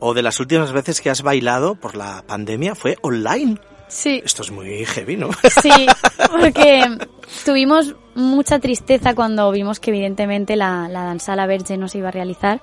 [0.00, 3.58] o de las últimas veces que has bailado por la pandemia, fue online.
[3.90, 4.22] Sí.
[4.24, 5.30] Esto es muy heavy, ¿no?
[5.60, 5.70] Sí,
[6.30, 6.84] porque
[7.44, 11.98] tuvimos mucha tristeza cuando vimos que evidentemente la, la danza a la Verge no se
[11.98, 12.60] iba a realizar.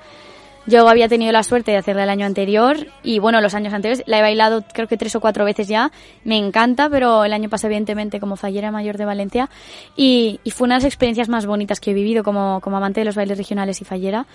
[0.67, 4.03] Yo había tenido la suerte de hacerla el año anterior y bueno, los años anteriores
[4.05, 5.91] la he bailado creo que tres o cuatro veces ya.
[6.25, 9.49] Me encanta, pero el año pasado evidentemente como fallera mayor de Valencia
[9.95, 12.99] y, y fue una de las experiencias más bonitas que he vivido como, como amante
[12.99, 14.27] de los bailes regionales y fallera.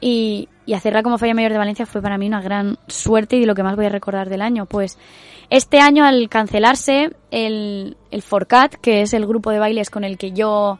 [0.00, 3.40] Y, y hacerla como falla mayor de Valencia fue para mí una gran suerte y
[3.40, 4.66] de lo que más voy a recordar del año.
[4.66, 4.98] Pues
[5.50, 10.18] este año al cancelarse el, el Forcat, que es el grupo de bailes con el
[10.18, 10.78] que yo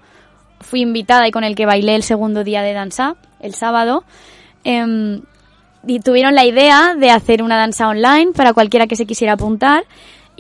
[0.61, 4.05] fui invitada y con el que bailé el segundo día de danza, el sábado,
[4.65, 5.23] em,
[5.87, 9.85] y tuvieron la idea de hacer una danza online para cualquiera que se quisiera apuntar.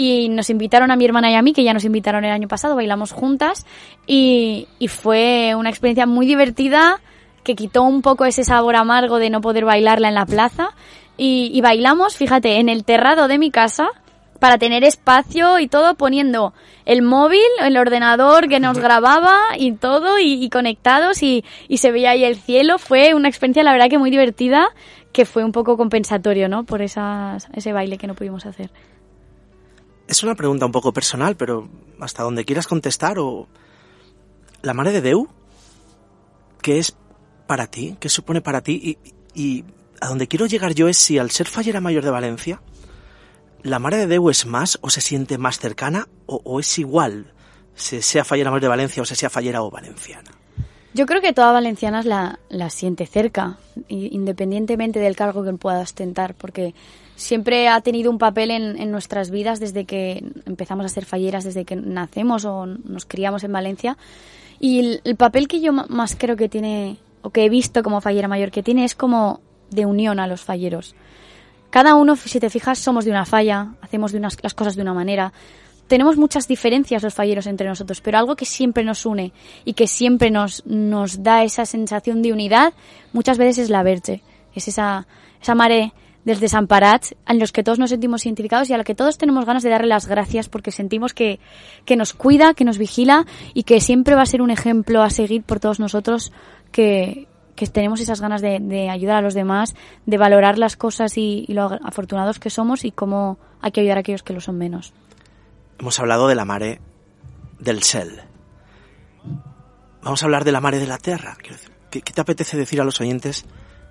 [0.00, 2.46] y nos invitaron a mi hermana y a mí, que ya nos invitaron el año
[2.46, 3.66] pasado, bailamos juntas
[4.06, 7.00] y, y fue una experiencia muy divertida
[7.42, 10.68] que quitó un poco ese sabor amargo de no poder bailarla en la plaza
[11.16, 13.88] y, y bailamos, fíjate, en el terrado de mi casa
[14.38, 20.18] para tener espacio y todo poniendo el móvil, el ordenador que nos grababa y todo
[20.18, 22.78] y, y conectados y, y se veía ahí el cielo.
[22.78, 24.68] Fue una experiencia la verdad que muy divertida
[25.12, 26.64] que fue un poco compensatorio, ¿no?
[26.64, 28.70] Por esas, ese baile que no pudimos hacer.
[30.06, 31.68] Es una pregunta un poco personal, pero
[32.00, 33.48] hasta donde quieras contestar o...
[34.60, 35.28] La Mare de Deu,
[36.60, 36.96] ¿qué es
[37.46, 37.96] para ti?
[38.00, 38.98] ¿Qué supone para ti?
[39.34, 39.64] Y, y
[40.00, 42.60] a donde quiero llegar yo es si al ser fallera mayor de Valencia,
[43.62, 47.32] ¿la Mare de Deu es más o se siente más cercana o, es igual,
[47.74, 50.30] se sea fallera mayor de Valencia o se sea fallera o valenciana?
[50.94, 56.34] Yo creo que toda valenciana la, la siente cerca, independientemente del cargo que pueda ostentar,
[56.34, 56.74] porque
[57.14, 61.44] siempre ha tenido un papel en, en nuestras vidas desde que empezamos a ser falleras,
[61.44, 63.98] desde que nacemos o nos criamos en Valencia.
[64.60, 68.00] Y el, el papel que yo más creo que tiene, o que he visto como
[68.00, 69.40] fallera mayor que tiene, es como
[69.70, 70.94] de unión a los falleros.
[71.70, 74.82] Cada uno, si te fijas, somos de una falla, hacemos de unas, las cosas de
[74.82, 75.32] una manera.
[75.86, 79.32] Tenemos muchas diferencias los falleros entre nosotros, pero algo que siempre nos une
[79.64, 82.72] y que siempre nos, nos da esa sensación de unidad,
[83.12, 84.22] muchas veces es la Verge.
[84.54, 85.06] Es esa,
[85.40, 85.92] esa mare
[86.24, 89.46] dels desamparats en los que todos nos sentimos identificados y a la que todos tenemos
[89.46, 91.40] ganas de darle las gracias porque sentimos que,
[91.86, 95.10] que nos cuida, que nos vigila y que siempre va a ser un ejemplo a
[95.10, 96.32] seguir por todos nosotros
[96.70, 97.28] que,
[97.58, 99.74] que tenemos esas ganas de, de ayudar a los demás,
[100.06, 103.98] de valorar las cosas y, y lo afortunados que somos y cómo hay que ayudar
[103.98, 104.92] a aquellos que lo son menos.
[105.78, 106.80] Hemos hablado de la mare
[107.58, 108.22] del cel.
[110.02, 111.36] Vamos a hablar de la mare de la tierra.
[111.90, 113.44] ¿Qué, qué te apetece decir a los oyentes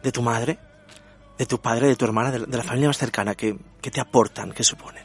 [0.03, 0.57] de tu madre,
[1.38, 3.36] de tu padre, de tu hermana, de, la- de la familia más cercana?
[3.36, 4.51] ¿Qué, qué te aportan?
[4.51, 5.03] ¿Qué suponen?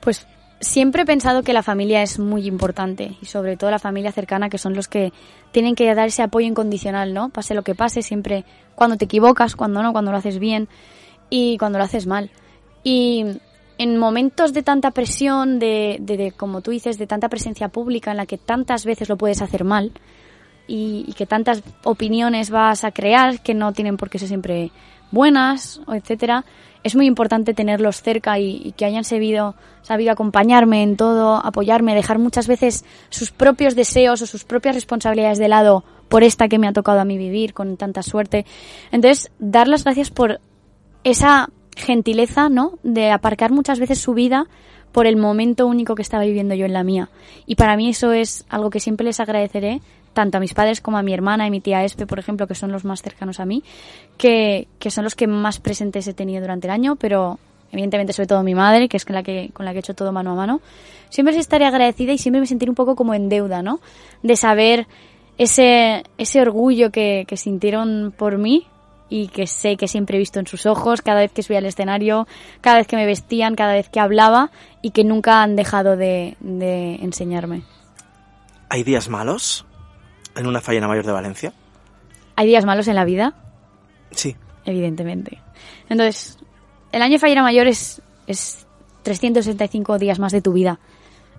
[0.00, 0.26] Pues
[0.64, 4.48] siempre he pensado que la familia es muy importante y sobre todo la familia cercana
[4.48, 5.12] que son los que
[5.52, 7.28] tienen que dar ese apoyo incondicional, ¿no?
[7.28, 8.44] Pase lo que pase, siempre
[8.74, 10.68] cuando te equivocas, cuando no, cuando lo haces bien
[11.30, 12.30] y cuando lo haces mal.
[12.82, 13.24] Y
[13.78, 18.10] en momentos de tanta presión, de, de, de, como tú dices, de tanta presencia pública
[18.10, 19.92] en la que tantas veces lo puedes hacer mal
[20.66, 24.70] y, y que tantas opiniones vas a crear que no tienen por qué ser siempre
[25.10, 26.44] buenas, etcétera,
[26.84, 32.18] es muy importante tenerlos cerca y, que hayan sabido, sabido acompañarme en todo, apoyarme, dejar
[32.18, 36.68] muchas veces sus propios deseos o sus propias responsabilidades de lado por esta que me
[36.68, 38.44] ha tocado a mí vivir con tanta suerte.
[38.92, 40.40] Entonces, dar las gracias por
[41.02, 42.78] esa gentileza, ¿no?
[42.82, 44.46] De aparcar muchas veces su vida
[44.92, 47.08] por el momento único que estaba viviendo yo en la mía.
[47.46, 49.80] Y para mí eso es algo que siempre les agradeceré,
[50.14, 52.54] tanto a mis padres como a mi hermana y mi tía Espe, por ejemplo, que
[52.54, 53.62] son los más cercanos a mí,
[54.16, 57.38] que, que son los que más presentes he tenido durante el año, pero
[57.74, 59.94] evidentemente sobre todo mi madre, que es con la que, con la que he hecho
[59.94, 60.60] todo mano a mano.
[61.10, 63.80] Siempre estaré agradecida y siempre me sentiré un poco como en deuda, ¿no?
[64.22, 64.86] De saber
[65.38, 68.66] ese, ese orgullo que, sintieron por mí
[69.08, 71.66] y que sé que siempre he visto en sus ojos cada vez que subía al
[71.66, 72.26] escenario,
[72.60, 74.50] cada vez que me vestían, cada vez que hablaba
[74.82, 77.62] y que nunca han dejado de, de enseñarme.
[78.68, 79.66] ¿Hay días malos
[80.36, 81.52] en una fallera mayor de Valencia?
[82.36, 83.34] ¿Hay días malos en la vida?
[84.10, 84.36] Sí.
[84.64, 85.40] Evidentemente.
[85.88, 86.38] Entonces,
[86.92, 88.66] el año fallera mayor es, es
[89.02, 90.78] 365 días más de tu vida.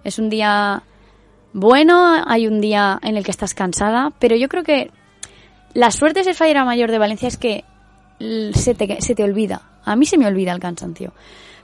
[0.03, 0.83] Es un día
[1.57, 4.91] bueno, hay un día en el que estás cansada, pero yo creo que
[5.73, 7.63] la suerte de ser fallera mayor de Valencia es que
[8.53, 9.61] se te, se te olvida.
[9.85, 11.13] A mí se me olvida el cansancio.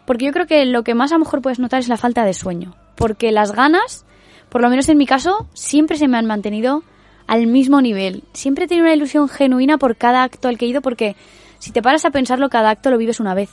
[0.05, 2.23] Porque yo creo que lo que más a lo mejor puedes notar es la falta
[2.23, 2.73] de sueño.
[2.95, 4.05] Porque las ganas,
[4.47, 6.83] por lo menos en mi caso, siempre se me han mantenido
[7.27, 8.23] al mismo nivel.
[8.33, 11.15] Siempre tenido una ilusión genuina por cada acto al que he ido porque
[11.59, 13.49] si te paras a pensarlo, cada acto lo vives una vez.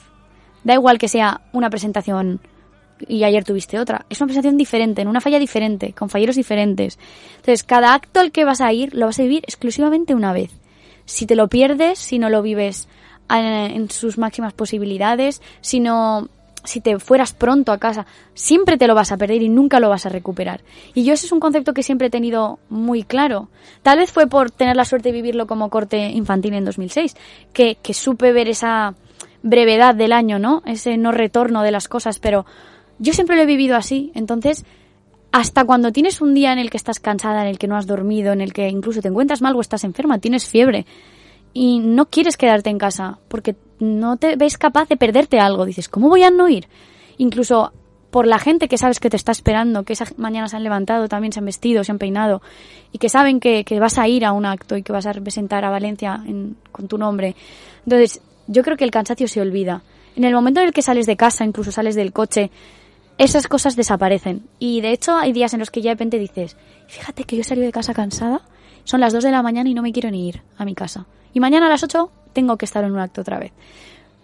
[0.63, 2.41] Da igual que sea una presentación
[3.07, 4.05] y ayer tuviste otra.
[4.09, 6.99] Es una presentación diferente, en una falla diferente, con falleros diferentes.
[7.37, 10.51] Entonces, cada acto al que vas a ir lo vas a vivir exclusivamente una vez.
[11.05, 12.87] Si te lo pierdes, si no lo vives
[13.33, 16.29] eh, en sus máximas posibilidades, si no
[16.63, 19.89] si te fueras pronto a casa, siempre te lo vas a perder y nunca lo
[19.89, 20.61] vas a recuperar.
[20.93, 23.49] Y yo ese es un concepto que siempre he tenido muy claro.
[23.83, 27.15] Tal vez fue por tener la suerte de vivirlo como corte infantil en 2006,
[27.53, 28.95] que, que supe ver esa
[29.41, 30.61] brevedad del año, ¿no?
[30.65, 32.45] Ese no retorno de las cosas, pero
[32.97, 34.11] yo siempre lo he vivido así.
[34.13, 34.65] Entonces,
[35.31, 37.87] hasta cuando tienes un día en el que estás cansada, en el que no has
[37.87, 40.85] dormido, en el que incluso te encuentras mal o estás enferma, tienes fiebre
[41.53, 45.89] y no quieres quedarte en casa porque no te ves capaz de perderte algo, dices,
[45.89, 46.67] ¿cómo voy a no ir?
[47.17, 47.73] Incluso
[48.11, 51.07] por la gente que sabes que te está esperando, que esa mañana se han levantado,
[51.07, 52.41] también se han vestido, se han peinado
[52.91, 55.13] y que saben que, que vas a ir a un acto y que vas a
[55.13, 57.35] representar a Valencia en- con tu nombre.
[57.85, 59.83] Entonces, yo creo que el cansancio se olvida.
[60.15, 62.49] En el momento en el que sales de casa, incluso sales del coche,
[63.19, 64.47] esas cosas desaparecen.
[64.57, 66.57] Y de hecho hay días en los que ya de repente dices,
[66.87, 68.41] fíjate que yo salido de casa cansada,
[68.85, 71.05] son las 2 de la mañana y no me quiero ni ir a mi casa.
[71.31, 73.51] Y mañana a las 8 tengo que estar en un acto otra vez.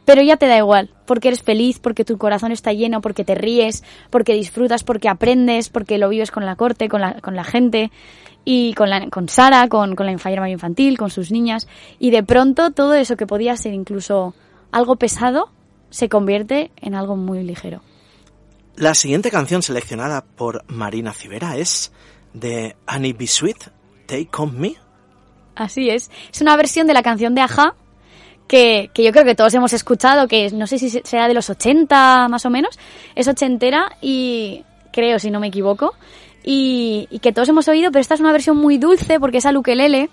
[0.06, 3.34] Pero ya te da igual, porque eres feliz, porque tu corazón está lleno, porque te
[3.34, 7.43] ríes, porque disfrutas, porque aprendes, porque lo vives con la corte, con la, con la
[7.43, 7.91] gente
[8.45, 11.68] y con, la, con Sara, con, con la enfermera infantil, con sus niñas.
[11.97, 14.36] Y de pronto todo eso que podía ser incluso
[14.72, 15.49] algo pesado
[15.89, 17.82] se convierte en algo muy ligero.
[18.76, 21.91] La siguiente canción seleccionada por Marina Civera es
[22.34, 23.26] de Annie B.
[23.26, 23.72] Sweet,
[24.06, 24.76] Take On Me.
[25.56, 26.12] Así es.
[26.32, 27.76] Es una versión de la canción de Aja
[28.47, 31.49] que, que yo creo que todos hemos escuchado, que no sé si será de los
[31.49, 32.77] 80 más o menos.
[33.15, 35.93] Es ochentera y creo, si no me equivoco.
[36.43, 39.51] Y, que todos hemos oído, pero esta es una versión muy dulce porque es a
[39.51, 40.09] ukelele.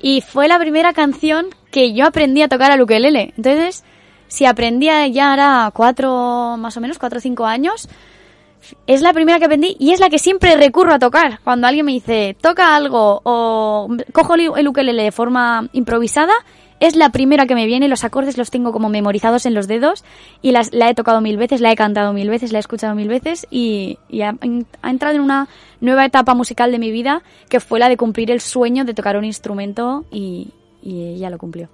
[0.00, 3.34] Y fue la primera canción que yo aprendí a tocar al ukelele.
[3.36, 3.84] Entonces,
[4.26, 7.88] si aprendía ya ahora cuatro, más o menos, cuatro o cinco años,
[8.86, 11.40] es la primera que aprendí y es la que siempre recurro a tocar.
[11.44, 16.34] Cuando alguien me dice, toca algo o cojo el ukelele de forma improvisada,
[16.80, 20.04] es la primera que me viene, los acordes los tengo como memorizados en los dedos
[20.42, 22.94] y las, la he tocado mil veces, la he cantado mil veces, la he escuchado
[22.94, 24.34] mil veces y, ha,
[24.88, 25.48] entrado en una
[25.80, 29.16] nueva etapa musical de mi vida que fue la de cumplir el sueño de tocar
[29.16, 30.52] un instrumento y
[31.18, 31.68] ya lo cumplió.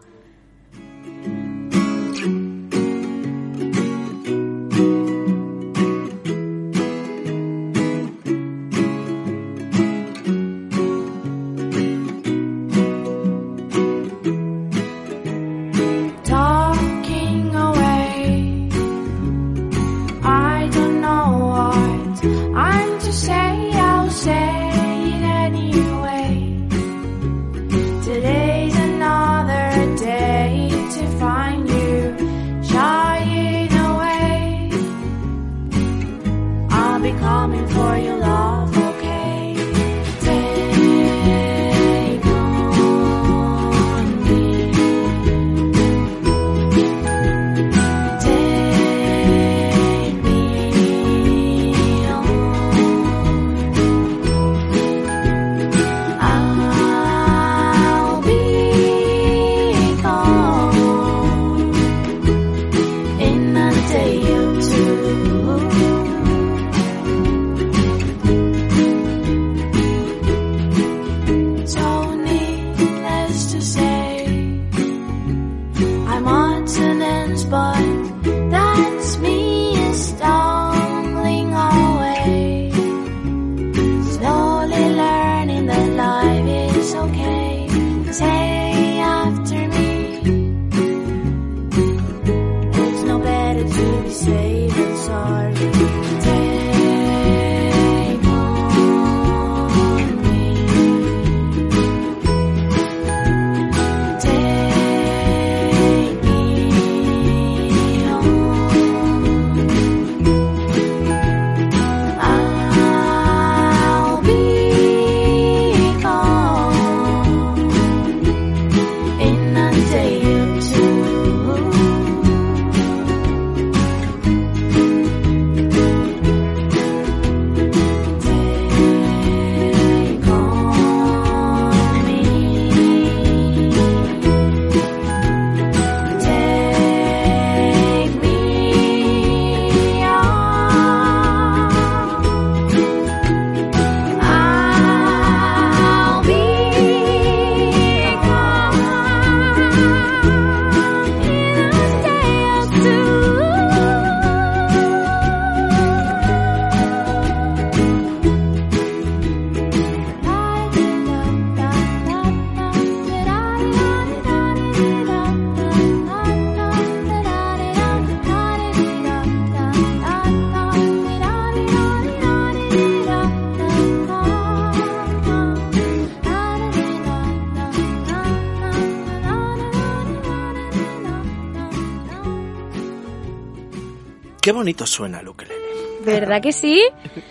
[184.52, 185.64] Qué bonito suena el ukelele.
[186.04, 186.82] ¿Verdad que sí?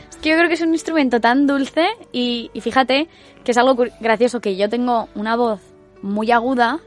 [0.09, 3.09] Es que yo creo que es un instrumento tan dulce y, y fíjate
[3.43, 5.61] que es algo gracioso que yo tengo una voz
[6.01, 6.80] muy aguda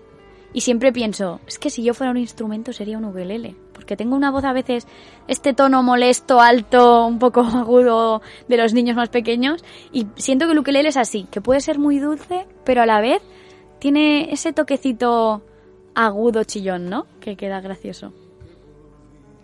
[0.52, 4.16] y siempre pienso, es que si yo fuera un instrumento sería un ukelele, porque tengo
[4.16, 4.88] una voz a veces
[5.28, 10.52] este tono molesto, alto, un poco agudo de los niños más pequeños y siento que
[10.52, 13.22] el ukelele es así, que puede ser muy dulce, pero a la vez
[13.78, 15.44] tiene ese toquecito
[15.94, 17.06] agudo chillón, ¿no?
[17.20, 18.12] Que queda gracioso.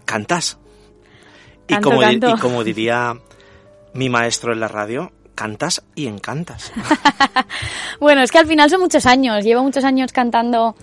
[0.04, 0.59] ¿Cantas?
[1.70, 2.30] Y Canto, como, canto.
[2.30, 3.14] y como diría
[3.94, 6.72] mi maestro en la radio, cantas y encantas.
[8.00, 9.44] Bueno, es que al final son muchos años.
[9.44, 10.74] Llevo muchos años cantando.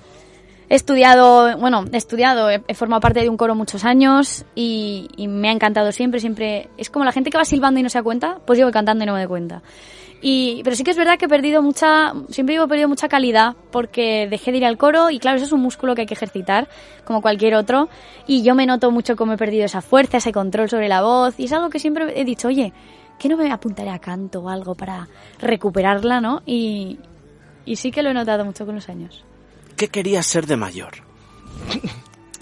[0.69, 5.07] He estudiado, bueno, he estudiado, he, he formado parte de un coro muchos años y,
[5.15, 6.69] y me ha encantado siempre, siempre.
[6.77, 8.73] Es como la gente que va silbando y no se da cuenta, pues yo voy
[8.73, 9.61] cantando y no me doy cuenta.
[10.21, 13.07] Y, pero sí que es verdad que he perdido mucha, siempre digo he perdido mucha
[13.07, 16.07] calidad porque dejé de ir al coro y claro, eso es un músculo que hay
[16.07, 16.67] que ejercitar
[17.05, 17.87] como cualquier otro
[18.25, 21.39] y yo me noto mucho cómo he perdido esa fuerza, ese control sobre la voz
[21.39, 22.73] y es algo que siempre he dicho, oye,
[23.19, 25.07] que no me apuntaré a canto o algo para
[25.39, 26.41] recuperarla, ¿no?
[26.47, 26.99] Y,
[27.65, 29.26] y sí que lo he notado mucho con los años.
[29.77, 30.93] ¿Qué querías ser de mayor?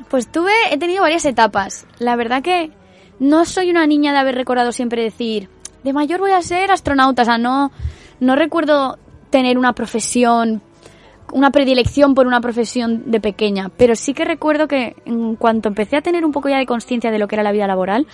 [0.10, 1.86] Pues tuve, he tenido varias etapas.
[2.00, 2.72] La verdad que
[3.20, 5.50] no soy una niña de haber recordado siempre decir,
[5.84, 7.24] de mayor voy a ser astronauta.
[7.24, 7.72] O sea, no,
[8.22, 8.98] no recuerdo
[9.30, 10.62] tener una profesión,
[11.34, 13.70] una predilección por una profesión de pequeña.
[13.76, 17.12] Pero sí que recuerdo que en cuanto empecé a tener un poco ya de conciencia
[17.12, 18.08] de lo que era la vida laboral,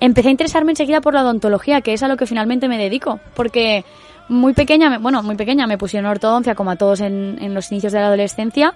[0.00, 3.20] empecé a interesarme enseguida por la odontología, que es a lo que finalmente me dedico.
[3.34, 3.86] Porque
[4.28, 7.92] muy pequeña, bueno, muy pequeña me pusieron ortodoncia como a todos en, en los inicios
[7.92, 8.74] de la adolescencia.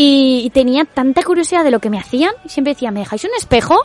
[0.00, 2.30] Y, tenía tanta curiosidad de lo que me hacían.
[2.46, 3.76] Siempre decía, ¿me dejáis un espejo?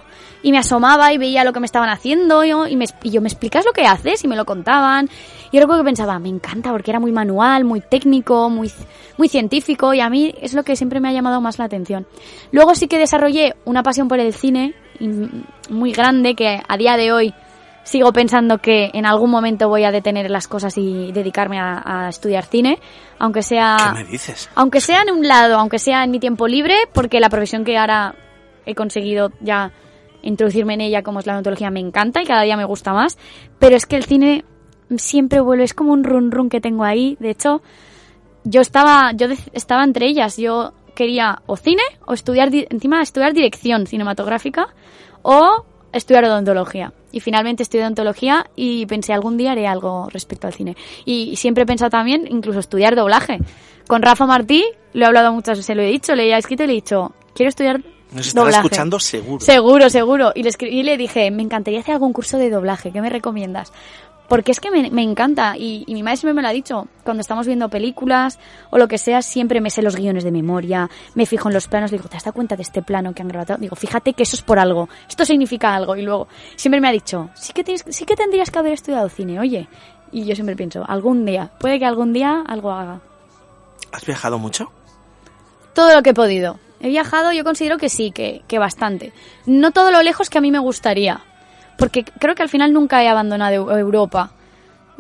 [0.44, 2.46] Y me asomaba y veía lo que me estaban haciendo.
[2.46, 4.24] y, me, y yo, ¿me explicas lo que haces?
[4.24, 5.10] Y me lo contaban.
[5.52, 8.72] Y yo que pensaba, me encanta porque era muy manual, muy técnico, muy,
[9.18, 9.91] muy científico.
[9.96, 12.06] Y a mí es lo que siempre me ha llamado más la atención.
[12.52, 14.76] Luego sí que desarrollé una pasión por el cine
[15.70, 17.34] muy grande que a día de hoy
[17.84, 22.10] sigo pensando que en algún momento voy a detener las cosas y dedicarme a, a
[22.10, 22.80] estudiar cine,
[23.20, 24.50] aunque sea ¿Qué me dices?
[24.56, 27.78] aunque sea en un lado, aunque sea en mi tiempo libre, porque la profesión que
[27.78, 28.16] ahora
[28.66, 29.72] he conseguido ya
[30.22, 33.18] introducirme en ella, como es la odontología, me encanta y cada día me gusta más,
[33.60, 34.46] pero es que el cine
[34.96, 37.62] siempre vuelve, es como un run run que tengo ahí, de hecho,
[38.46, 43.34] yo estaba, yo estaba entre ellas, yo quería o cine o estudiar, di- encima estudiar
[43.34, 44.68] dirección cinematográfica
[45.24, 46.94] o estudiar odontología.
[47.12, 50.76] Y finalmente estudié odontología y pensé algún día haré algo respecto al cine.
[51.06, 53.39] Y, siempre he pensado también incluso estudiar doblaje.
[53.88, 56.64] Con Rafa Martí lo he hablado muchas veces, se lo he dicho, le he escrito
[56.64, 57.82] y le he dicho, quiero estudiar
[58.12, 58.68] Nos estará doblaje.
[58.68, 59.39] escuchando seguro.
[59.39, 60.32] Seguro, seguro.
[60.36, 63.10] Y le, escribí y le dije, me encantaría hacer algún curso de doblaje, ¿qué me
[63.10, 63.72] recomiendas?
[64.34, 66.88] Porque es que me, me encanta y, y mi madre siempre me lo ha dicho,
[67.04, 68.40] cuando estamos viendo películas
[68.72, 71.68] o lo que sea, siempre me sé los guiones de memoria, me fijo en los
[71.68, 73.58] planos, le digo, ¿te has dado cuenta de este plano que han grabado?
[73.60, 75.96] Digo, fíjate que eso es por algo, esto significa algo.
[75.96, 79.08] Y luego siempre me ha dicho, sí que, tienes, sí que tendrías que haber estudiado
[79.08, 79.68] cine, oye.
[80.12, 83.02] Y yo siempre pienso, algún día, puede que algún día algo haga.
[83.92, 84.72] ¿Has viajado mucho?
[85.76, 86.60] Todo lo que he podido.
[86.80, 89.14] He viajado, yo considero que sí, que, que bastante.
[89.46, 91.22] No todo lo lejos que a mí me gustaría.
[91.78, 94.32] Porque creo que al final nunca he abandonado Eu- Europa.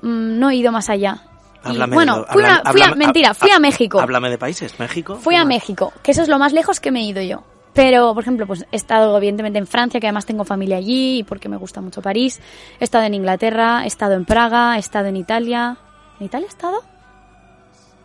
[0.01, 1.19] Mm, No he ido más allá.
[1.65, 3.99] Y, Háblame bueno, de- fui, a- háblame- fui a, mentira, fui a México.
[4.01, 4.77] Háblame de países.
[4.79, 5.15] ¿México?
[5.15, 5.45] Fui a.
[5.45, 7.43] México, que eso es lo más lejos que me he ido yo.
[7.73, 11.23] Pero, por ejemplo, pues he estado evidentemente en Francia, que además tengo familia allí y
[11.23, 12.39] porque me gusta mucho París.
[12.79, 15.77] He estado en Inglaterra, he estado en Praga, he estado en Italia.
[16.19, 16.83] ¿En Italia he estado?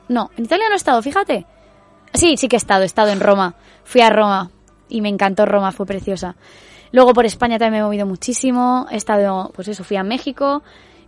[0.09, 1.45] No, en Italia no he estado, fíjate.
[2.15, 3.55] Sí, sí que he estado, he estado en Roma.
[3.85, 4.51] Fui a Roma
[4.89, 6.37] y me encantó Roma, fue preciosa.
[6.93, 8.87] Luego por España también me he movido muchísimo.
[8.91, 10.63] He estado, pues eso, fui a México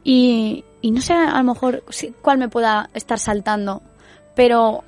[0.04, 1.82] y, y no sé a lo mejor
[2.22, 3.82] cuál me pueda estar saltando,
[4.34, 4.82] pero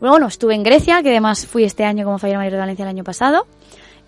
[0.00, 2.88] bueno, estuve en Grecia, que además fui este año como Fallera Mayor de Valencia el
[2.90, 3.46] año pasado.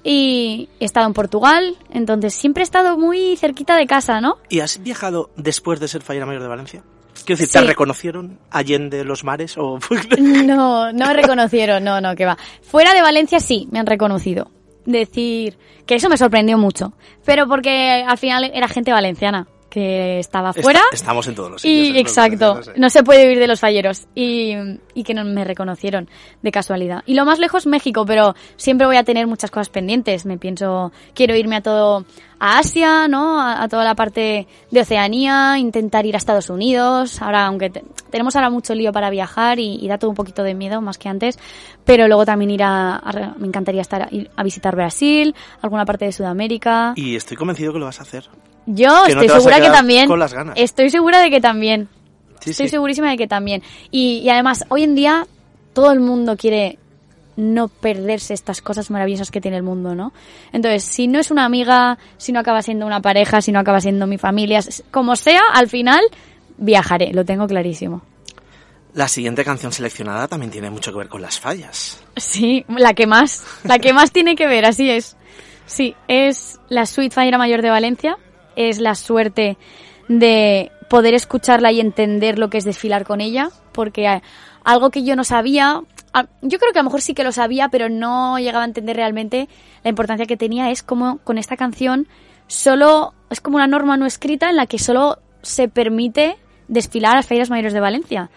[0.09, 4.37] Y he estado en Portugal, entonces siempre he estado muy cerquita de casa, ¿no?
[4.49, 6.83] ¿Y has viajado después de ser fallera mayor de Valencia?
[7.25, 7.67] Quiero decir, ¿te Sí.
[7.67, 9.79] reconocieron allende los mares o
[10.21, 12.37] No, no me reconocieron, no, no, que va.
[12.63, 14.51] Fuera de Valencia sí, me han reconocido.
[14.87, 16.93] Decir que eso me sorprendió mucho,
[17.25, 20.79] pero porque al final era gente valenciana que estaba fuera.
[20.81, 21.89] Está- estamos en todos los sitios.
[21.97, 24.07] Y exacto, no se puede vivir de los falleros.
[24.15, 24.53] Y,
[24.95, 26.09] y que no me reconocieron
[26.43, 27.03] de casualidad.
[27.07, 30.25] Y lo más lejos, México, pero siempre voy a tener muchas cosas pendientes.
[30.25, 32.05] Me pienso, quiero irme a todo,
[32.39, 33.41] a Asia, ¿no?
[33.41, 37.21] A, a toda la parte de Oceanía, intentar ir a Estados Unidos.
[37.21, 40.43] Ahora, aunque te- tenemos ahora mucho lío para viajar y, y da todo un poquito
[40.43, 41.39] de miedo, más que antes.
[41.85, 46.05] Pero luego también ir a, a- me encantaría estar, ir a visitar Brasil, alguna parte
[46.07, 46.93] de Sudamérica.
[46.97, 48.25] Y estoy convencido que lo vas a hacer.
[48.67, 50.09] Yo que no estoy a segura que también.
[50.09, 50.55] con las ganas.
[50.59, 51.89] Estoy segura de que también.
[52.41, 52.71] Sí, estoy sí.
[52.71, 53.63] segurísima de que también.
[53.91, 55.27] Y, y además, hoy en día
[55.73, 56.79] todo el mundo quiere
[57.37, 60.13] no perderse estas cosas maravillosas que tiene el mundo, ¿no?
[60.53, 63.81] Entonces, si no es una amiga, si no acaba siendo una pareja, si no acaba
[63.81, 64.61] siendo mi familia,
[64.91, 66.01] como sea, al final
[66.57, 68.03] viajaré, lo tengo clarísimo.
[68.95, 72.03] La siguiente canción seleccionada también tiene mucho que ver con las fallas.
[72.17, 75.17] Sí, la que más, la que más tiene que ver, así es.
[75.67, 78.17] Sí, es la Suite Fallera Mayor de Valencia,
[78.57, 79.57] es la suerte
[80.09, 84.23] de poder escucharla y entender lo que es desfilar con ella, porque eh,
[84.65, 85.83] algo que yo no sabía,
[86.43, 88.97] yo creo que a lo mejor sí que lo sabía, pero no llegaba a entender
[88.97, 89.49] realmente
[89.85, 92.09] la importancia que tenía, es como con esta canción
[92.47, 96.37] solo es como una norma no escrita en la que solo se permite
[96.69, 98.31] desfilar a las ferias mayores de Valencia.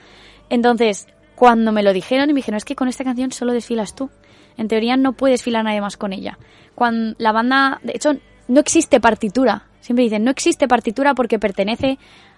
[0.49, 3.95] Entonces, cuando me lo dijeron y me dijeron, es que con esta canción solo desfilas
[3.95, 4.09] tú.
[4.57, 6.37] En teoría no puede desfilar nadie más con ella.
[6.75, 8.13] Cuando la banda, de hecho,
[8.47, 9.68] no existe partitura.
[9.81, 11.97] Siempre dicen, no existe partitura porque pertenece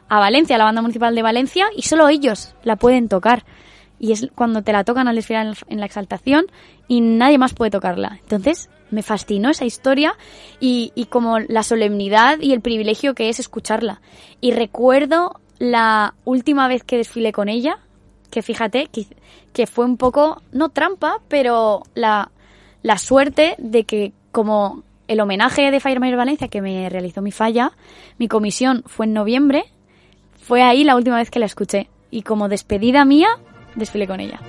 [0.10, 3.46] a Valencia, a la banda municipal de Valencia, y solo ellos la pueden tocar.
[4.00, 6.46] Y es cuando te la tocan al desfilar en la exaltación
[6.88, 8.18] y nadie más puede tocarla.
[8.22, 10.16] Entonces, me fascinó esa historia
[10.60, 14.02] y, como la solemnidad y el privilegio que es escucharla.
[14.42, 17.80] Y recuerdo la última vez que desfilé con ella,
[18.30, 19.08] que fíjate que,
[19.54, 22.32] que fue un poco, no trampa, pero la,
[22.84, 27.34] la suerte de que como el homenaje de Fire Mayor Valencia que me realizó mi
[27.34, 27.74] falla,
[28.18, 29.66] mi comisión fue en noviembre,
[30.42, 31.90] fue ahí la última vez que la escuché.
[32.10, 33.28] Y como despedida mía,
[33.76, 34.40] desfilé con ella.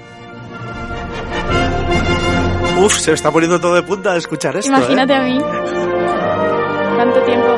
[2.78, 4.70] Uf, se está poniendo todo de punta de escuchar esto.
[4.70, 5.16] Imagínate ¿eh?
[5.16, 5.38] a mí.
[6.96, 7.56] Tanto tiempo.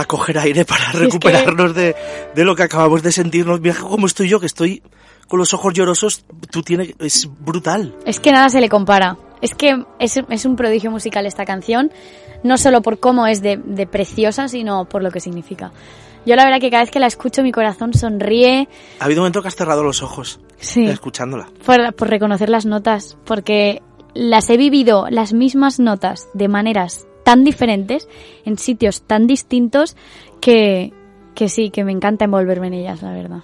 [0.00, 1.94] A coger aire para recuperarnos de,
[2.34, 3.60] de lo que acabamos de sentirnos.
[3.60, 4.82] Mira cómo estoy yo, que estoy
[5.28, 6.24] con los ojos llorosos.
[6.50, 7.94] Tú tienes, es brutal.
[8.06, 9.16] Es que nada se le compara.
[9.40, 11.90] Es que es, es un prodigio musical esta canción,
[12.42, 15.72] no solo por cómo es de, de preciosa, sino por lo que significa.
[16.26, 19.24] Yo la verdad que cada vez que la escucho mi corazón sonríe Ha habido un
[19.24, 20.84] momento que has cerrado los ojos Sí.
[20.84, 21.48] escuchándola.
[21.64, 23.80] por, por reconocer las notas, porque
[24.12, 28.08] las he vivido las mismas notas de maneras tan diferentes,
[28.44, 29.96] en sitios tan distintos,
[30.40, 30.92] que,
[31.36, 33.38] que sí, que me encanta envolverme en ellas, la verdad.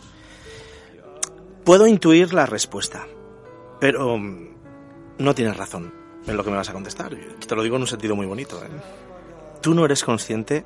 [1.64, 3.07] Puedo intuir la respuesta,
[3.80, 4.49] pero mm,
[5.18, 5.95] no tienes razón
[6.26, 7.12] en lo que me vas a contestar.
[7.47, 8.61] Te lo digo en un sentido muy bonito.
[8.64, 8.68] ¿eh?
[9.61, 10.64] Tú no eres consciente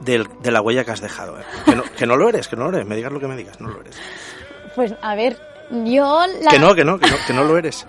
[0.00, 1.40] del- de la huella que has dejado.
[1.40, 1.44] ¿eh?
[1.64, 2.86] Que, no, que no lo eres, que no lo eres.
[2.88, 3.96] Me digas lo que me digas, no lo eres.
[4.76, 5.36] Pues a ver,
[5.84, 6.50] yo la...
[6.52, 7.84] Que no, que no, que no, que no lo eres.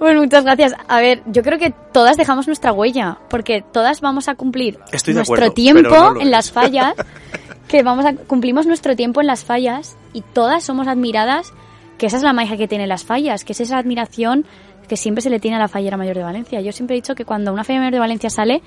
[0.00, 0.72] Pues muchas gracias.
[0.88, 5.12] A ver, yo creo que todas dejamos nuestra huella, porque todas vamos a cumplir Estoy
[5.12, 6.94] nuestro acuerdo, tiempo no en las fallas,
[7.68, 11.52] que vamos a cumplimos nuestro tiempo en las fallas y todas somos admiradas,
[11.98, 14.46] que esa es la magia que tienen las fallas, que es esa admiración
[14.88, 16.62] que siempre se le tiene a la fallera mayor de Valencia.
[16.62, 18.62] Yo siempre he dicho que cuando una fallera mayor de Valencia sale,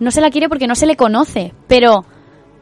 [0.00, 2.04] no se la quiere porque no se le conoce, pero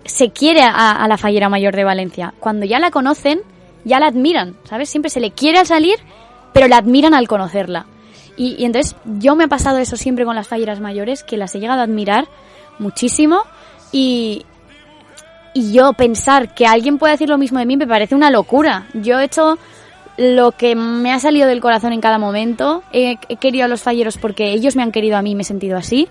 [0.05, 2.35] se quiere a, a la fallera mayor de Valencia.
[2.41, 3.41] Cuando ya la conocen,
[3.87, 4.91] ya la admiran, ¿sabes?
[4.91, 5.97] Siempre se le quiere al salir,
[6.53, 7.87] pero la admiran al conocerla.
[8.37, 11.61] Y, entonces yo me ha pasado eso siempre con las falleras mayores, que las he
[11.61, 12.27] llegado a admirar
[12.79, 13.43] muchísimo
[13.93, 14.45] y,
[15.55, 18.89] y yo pensar que alguien puede decir lo mismo de mí me parece una locura.
[18.93, 19.59] Yo he hecho
[20.19, 22.83] lo que me ha salido del corazón en cada momento.
[22.93, 25.45] He, he querido a los falleros porque ellos me han querido a mí, me he
[25.45, 26.09] sentido así.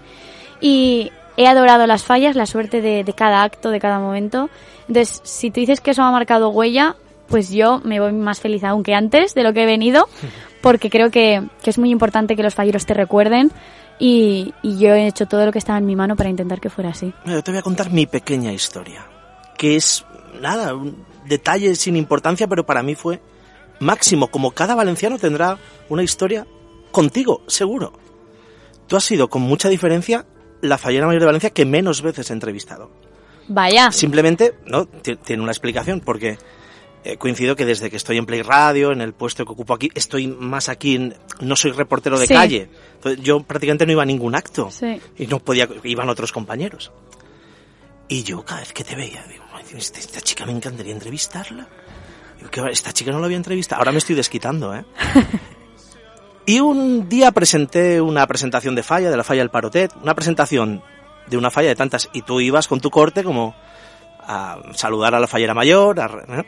[0.62, 4.50] Y he adorado las fallas, la suerte de, de cada acto, de cada momento.
[4.88, 6.96] Entonces, si tú dices que eso ha marcado huella,
[7.28, 10.08] pues yo me voy más feliz aún que antes de lo que he venido,
[10.62, 13.52] porque creo que, que es muy importante que los falleros te recuerden.
[13.98, 16.70] Y, y yo he hecho todo lo que estaba en mi mano para intentar que
[16.70, 17.14] fuera así.
[17.26, 19.06] Yo te voy a contar mi pequeña historia,
[19.58, 20.04] que es,
[20.42, 23.22] nada, un detalle sin importancia, pero para mí fue
[23.80, 24.28] máximo.
[24.28, 25.58] Como cada valenciano tendrá
[25.88, 26.46] una historia
[26.92, 27.94] contigo, seguro.
[28.88, 30.26] Tú has sido, con mucha diferencia,
[30.62, 32.92] la fallera mayor de Valencia que menos veces he entrevistado.
[33.48, 33.92] Vaya.
[33.94, 34.86] Simplemente, ¿no?
[34.88, 36.38] Ti- Tiene una explicación, porque
[37.06, 39.90] eh, coincido que desde que estoy en Play Radio, en el puesto que ocupo aquí,
[39.96, 42.34] estoy más aquí, en- no soy reportero de Sí.
[42.34, 42.70] calle.
[42.96, 44.70] Entonces, yo prácticamente no iba a ningún acto.
[44.72, 45.00] Sí.
[45.18, 46.92] Y no podía, iban otros compañeros.
[48.08, 51.68] Y yo cada vez que te veía, digo, "Ay, esta, esta chica me encantaría entrevistarla.
[52.38, 53.80] Digo, "¿Qué esta chica no la había entrevistado.
[53.80, 54.84] Ahora me estoy desquitando, ¿eh?
[56.46, 60.84] y un día presenté una presentación de falla, de la falla del Parotet, una presentación
[61.28, 63.56] de una falla de tantas, y tú ibas con tu corte como
[64.28, 66.06] a saludar a la fallera mayor, a
[66.40, 66.44] ¿eh?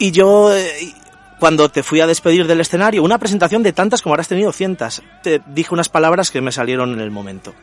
[0.00, 0.94] Y yo, eh,
[1.38, 5.02] cuando te fui a despedir del escenario, una presentación de tantas como habrás tenido cientas,
[5.22, 7.54] te dije unas palabras que me salieron en el momento.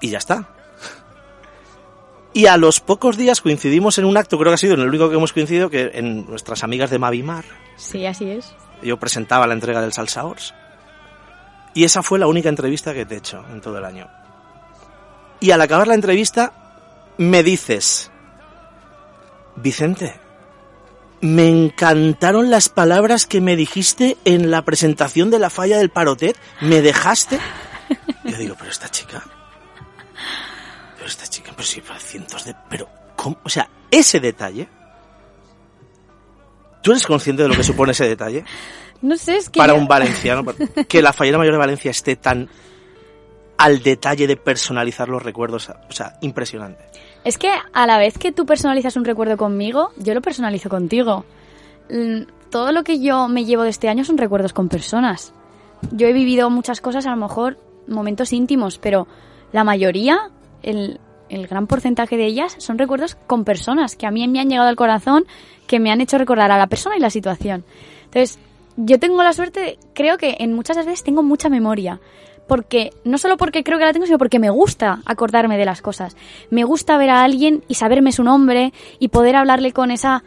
[0.00, 0.48] Y ya está.
[2.32, 4.88] Y a los pocos días coincidimos en un acto, creo que ha sido en el
[4.88, 7.44] único que hemos coincidido, que en nuestras amigas de Mavimar,
[7.76, 8.54] Sí, así es.
[8.82, 10.54] yo presentaba la entrega del Salsaors.
[11.74, 14.08] Y esa fue la única entrevista que te he hecho en todo el año.
[15.40, 16.52] Y al acabar la entrevista,
[17.18, 18.10] me dices,
[19.56, 20.20] Vicente,
[21.26, 26.38] me encantaron las palabras que me dijiste en la presentación de la falla del Parotet.
[26.60, 27.38] ¿Me dejaste?
[28.24, 29.22] Yo digo, pero esta chica.
[30.96, 32.54] Pero esta chica, pero sí, para cientos de.
[32.68, 33.38] Pero, ¿cómo?
[33.44, 34.68] O sea, ese detalle.
[36.82, 38.44] ¿Tú eres consciente de lo que supone ese detalle?
[39.02, 39.58] No sé, es que...
[39.58, 40.44] para un valenciano,
[40.88, 42.48] que la fallera mayor de Valencia esté tan
[43.58, 46.84] al detalle de personalizar los recuerdos, o sea, impresionante.
[47.26, 51.24] Es que a la vez que tú personalizas un recuerdo conmigo, yo lo personalizo contigo.
[51.90, 55.34] Mm, Todo lo que yo me llevo de este año son recuerdos con personas.
[55.90, 57.58] Yo he vivido muchas cosas, a lo mejor
[57.88, 59.08] momentos íntimos, pero
[59.50, 60.30] la mayoría,
[60.62, 64.68] el, gran porcentaje de ellas, son recuerdos con personas que a mí me han llegado
[64.68, 65.24] al corazón,
[65.66, 67.64] que me han hecho recordar a la persona y la situación.
[68.04, 68.38] Entonces,
[68.76, 71.98] yo tengo la suerte, creo que en muchas veces tengo mucha memoria.
[72.46, 75.82] Porque, no solo porque creo que la tengo, sino porque me gusta acordarme de las
[75.82, 76.16] cosas.
[76.50, 80.22] Me gusta ver a alguien y saberme su nombre y poder hablarle con esa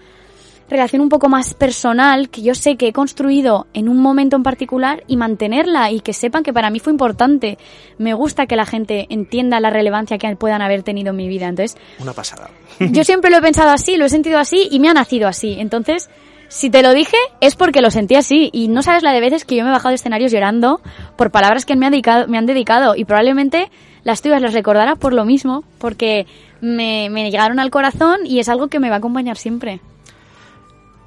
[0.70, 4.44] relación un poco más personal que yo sé que he construido en un momento en
[4.44, 7.58] particular y mantenerla y que sepan que para mí fue importante.
[7.98, 11.48] Me gusta que la gente entienda la relevancia que puedan haber tenido en mi vida.
[11.48, 12.50] Entonces, Una pasada.
[12.80, 15.56] yo siempre lo he pensado así, lo he sentido así y me ha nacido así.
[15.60, 16.10] Entonces,
[16.50, 19.46] si te lo dije es porque lo sentí así y no sabes la de veces
[19.46, 20.82] que yo me he bajado de escenarios llorando
[21.16, 23.72] por palabras que me han dedicado, me han dedicado y probablemente
[24.04, 26.26] las tuyas las recordarás por lo mismo, porque
[26.62, 29.82] me, me llegaron al corazón y es algo que me va a acompañar siempre.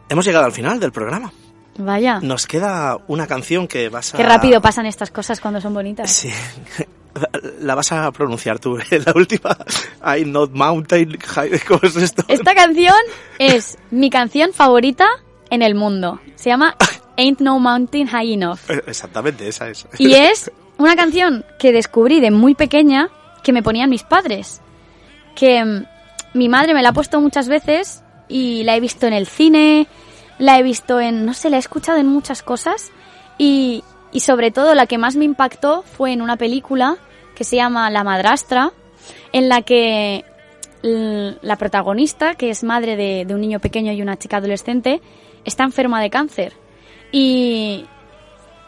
[0.08, 1.32] Hemos llegado al final del programa.
[1.78, 2.20] Vaya.
[2.20, 4.18] Nos queda una canción que vas a...
[4.18, 6.10] Qué rápido pasan estas cosas cuando son bonitas.
[6.10, 6.30] Sí.
[7.60, 9.02] La vas a pronunciar tú, ¿eh?
[9.04, 9.56] la última.
[10.16, 11.58] I not mountain high.
[11.68, 12.24] ¿Cómo es esto?
[12.26, 12.96] Esta canción
[13.38, 15.06] es mi canción favorita
[15.52, 16.18] en el mundo.
[16.34, 16.74] Se llama
[17.18, 18.70] Ain't No Mountain High Enough.
[18.70, 19.86] Eh, Exactamente, esa es.
[19.98, 23.10] Y es una canción que descubrí de muy pequeña
[23.44, 24.62] que me ponían mis padres.
[25.36, 25.84] Que mm,
[26.32, 29.86] mi madre me la ha puesto muchas veces y la he visto en el cine,
[30.38, 32.90] la he visto en, no sé, la he escuchado en muchas cosas
[33.36, 36.96] y, y sobre todo la que más me impactó fue en una película
[37.34, 38.72] que se llama La madrastra,
[39.32, 40.24] en la que
[40.82, 45.00] la protagonista, que es madre de, de un niño pequeño y una chica adolescente,
[45.44, 46.52] está enferma de cáncer.
[47.10, 47.86] Y,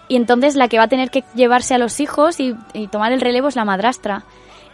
[0.09, 2.55] y entonces la que va a tener que llevarse a los hijos y,
[2.91, 4.25] tomar el relevo es la madrastra.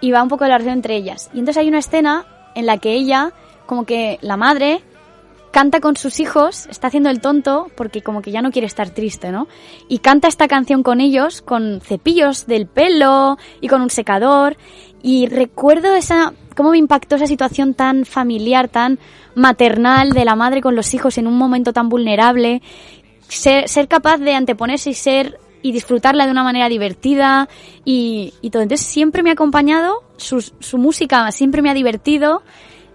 [0.01, 1.31] Y va un poco de la relación entre ellas.
[1.33, 3.33] Y entonces hay una escena en la que ella,
[3.67, 4.83] como que la madre,
[5.51, 8.91] canta con sus hijos, está haciendo el tonto porque como que ya no quiere estar
[8.91, 9.47] triste, ¿no?
[9.89, 14.57] Y canta esta canción con ellos, con cepillos del pelo y con un secador.
[15.03, 18.99] Y recuerdo esa, cómo me impactó esa situación tan familiar, tan
[19.35, 22.63] maternal de la madre con los hijos en un momento tan vulnerable.
[23.29, 27.49] Ser, ser capaz de anteponerse y ser y disfrutarla de una manera divertida
[27.85, 28.63] y, y todo.
[28.63, 32.43] Entonces siempre me ha acompañado, su, su música siempre me ha divertido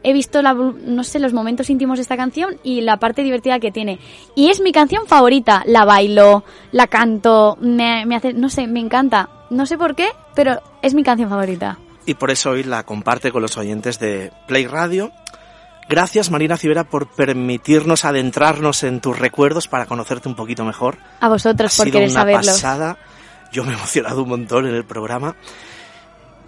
[0.06, 3.60] he visto la, no sé, los momentos íntimos de esta canción y la parte divertida
[3.60, 3.98] que tiene.
[4.36, 5.64] Y es mi canción favorita.
[5.66, 9.30] La bailo, la canto, me, me hace, no sé, me encanta.
[9.50, 11.80] No sé por qué, pero es mi canción favorita.
[12.06, 15.12] Y por eso hoy la comparte con los oyentes de Play Radio.
[15.88, 20.98] Gracias Marina Civera por permitirnos adentrarnos en tus recuerdos para conocerte un poquito mejor.
[21.20, 22.48] A vosotros ha por sido querer una saberlos.
[22.48, 22.98] pasada.
[23.52, 25.36] Yo me he emocionado un montón en el programa.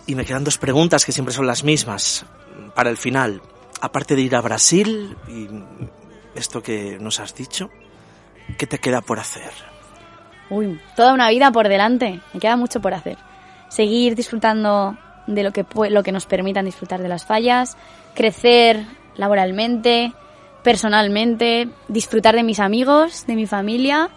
[0.05, 2.25] Y me quedan dos preguntas que siempre son las mismas
[2.73, 3.41] para el final.
[3.81, 5.47] Aparte de ir a Brasil y
[6.33, 7.69] esto que nos has dicho,
[8.57, 9.51] ¿qué te queda por hacer?
[10.49, 12.21] Uy, toda una vida por delante.
[12.33, 13.17] Me queda mucho por hacer.
[13.69, 14.97] Seguir disfrutando
[15.27, 17.77] de lo que, lo que nos permitan disfrutar de las fallas,
[18.15, 20.13] crecer laboralmente,
[20.63, 24.09] personalmente, disfrutar de mis amigos, de mi familia,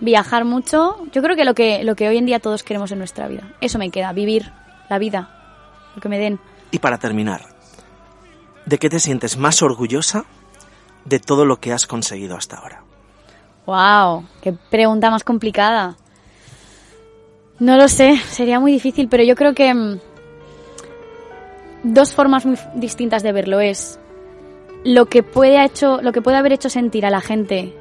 [0.00, 0.96] viajar mucho.
[1.12, 3.54] Yo creo que lo que, lo que hoy en día todos queremos en nuestra vida.
[3.60, 4.52] Eso me queda, vivir
[4.88, 5.30] la vida,
[5.94, 6.38] lo que me den.
[6.70, 7.46] Y para terminar,
[8.64, 10.24] ¿de qué te sientes más orgullosa
[11.04, 12.82] de todo lo que has conseguido hasta ahora?
[13.66, 15.96] Wow, qué pregunta más complicada.
[17.58, 19.98] No lo sé, sería muy difícil, pero yo creo que mm,
[21.92, 23.98] dos formas muy distintas de verlo es
[24.84, 27.74] lo que puede ha hecho, lo que puede haber hecho sentir a la gente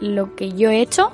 [0.00, 1.12] lo que yo he hecho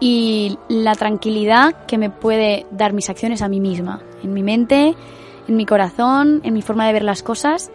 [0.00, 4.94] y la tranquilidad que me puede dar mis acciones a mí misma, en mi mente,
[5.48, 7.70] en mi corazón, en mi forma de ver las cosas.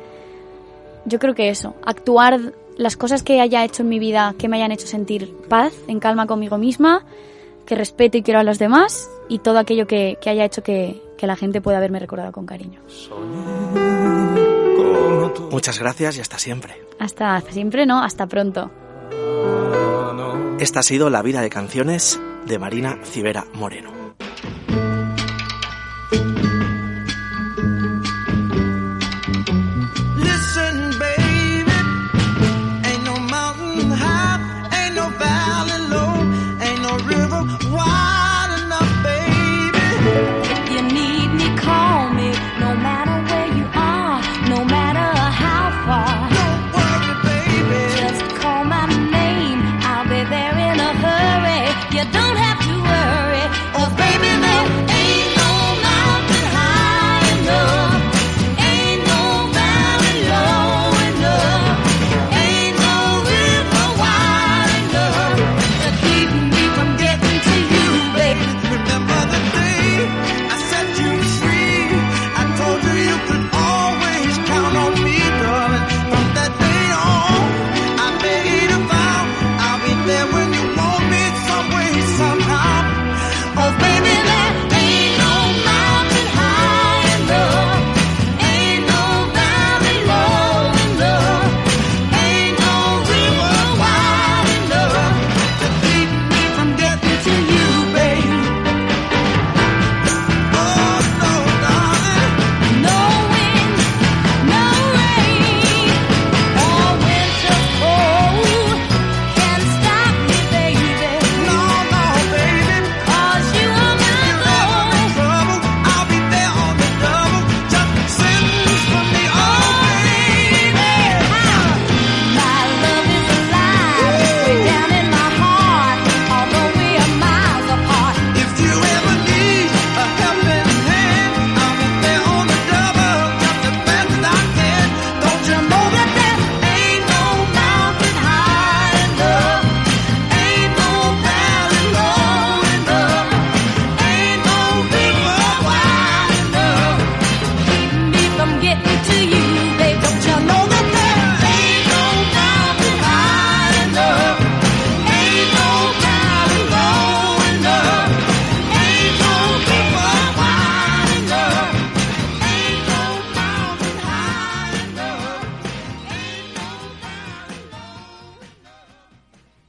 [1.06, 4.58] Yo creo que eso, actuar las cosas que haya hecho en mi vida que me
[4.58, 7.06] hayan hecho sentir paz, en calma conmigo misma,
[7.66, 11.02] que respeto y quiero a los demás y todo aquello que, que haya hecho que,
[11.20, 12.80] que la gente pueda haberme recordado con cariño.
[15.52, 16.82] Muchas gracias y hasta siempre.
[16.98, 18.02] Hasta siempre, ¿no?
[18.02, 18.72] Hasta pronto.
[20.60, 23.92] Esta ha sido la vida de canciones de Marina Civera Moreno.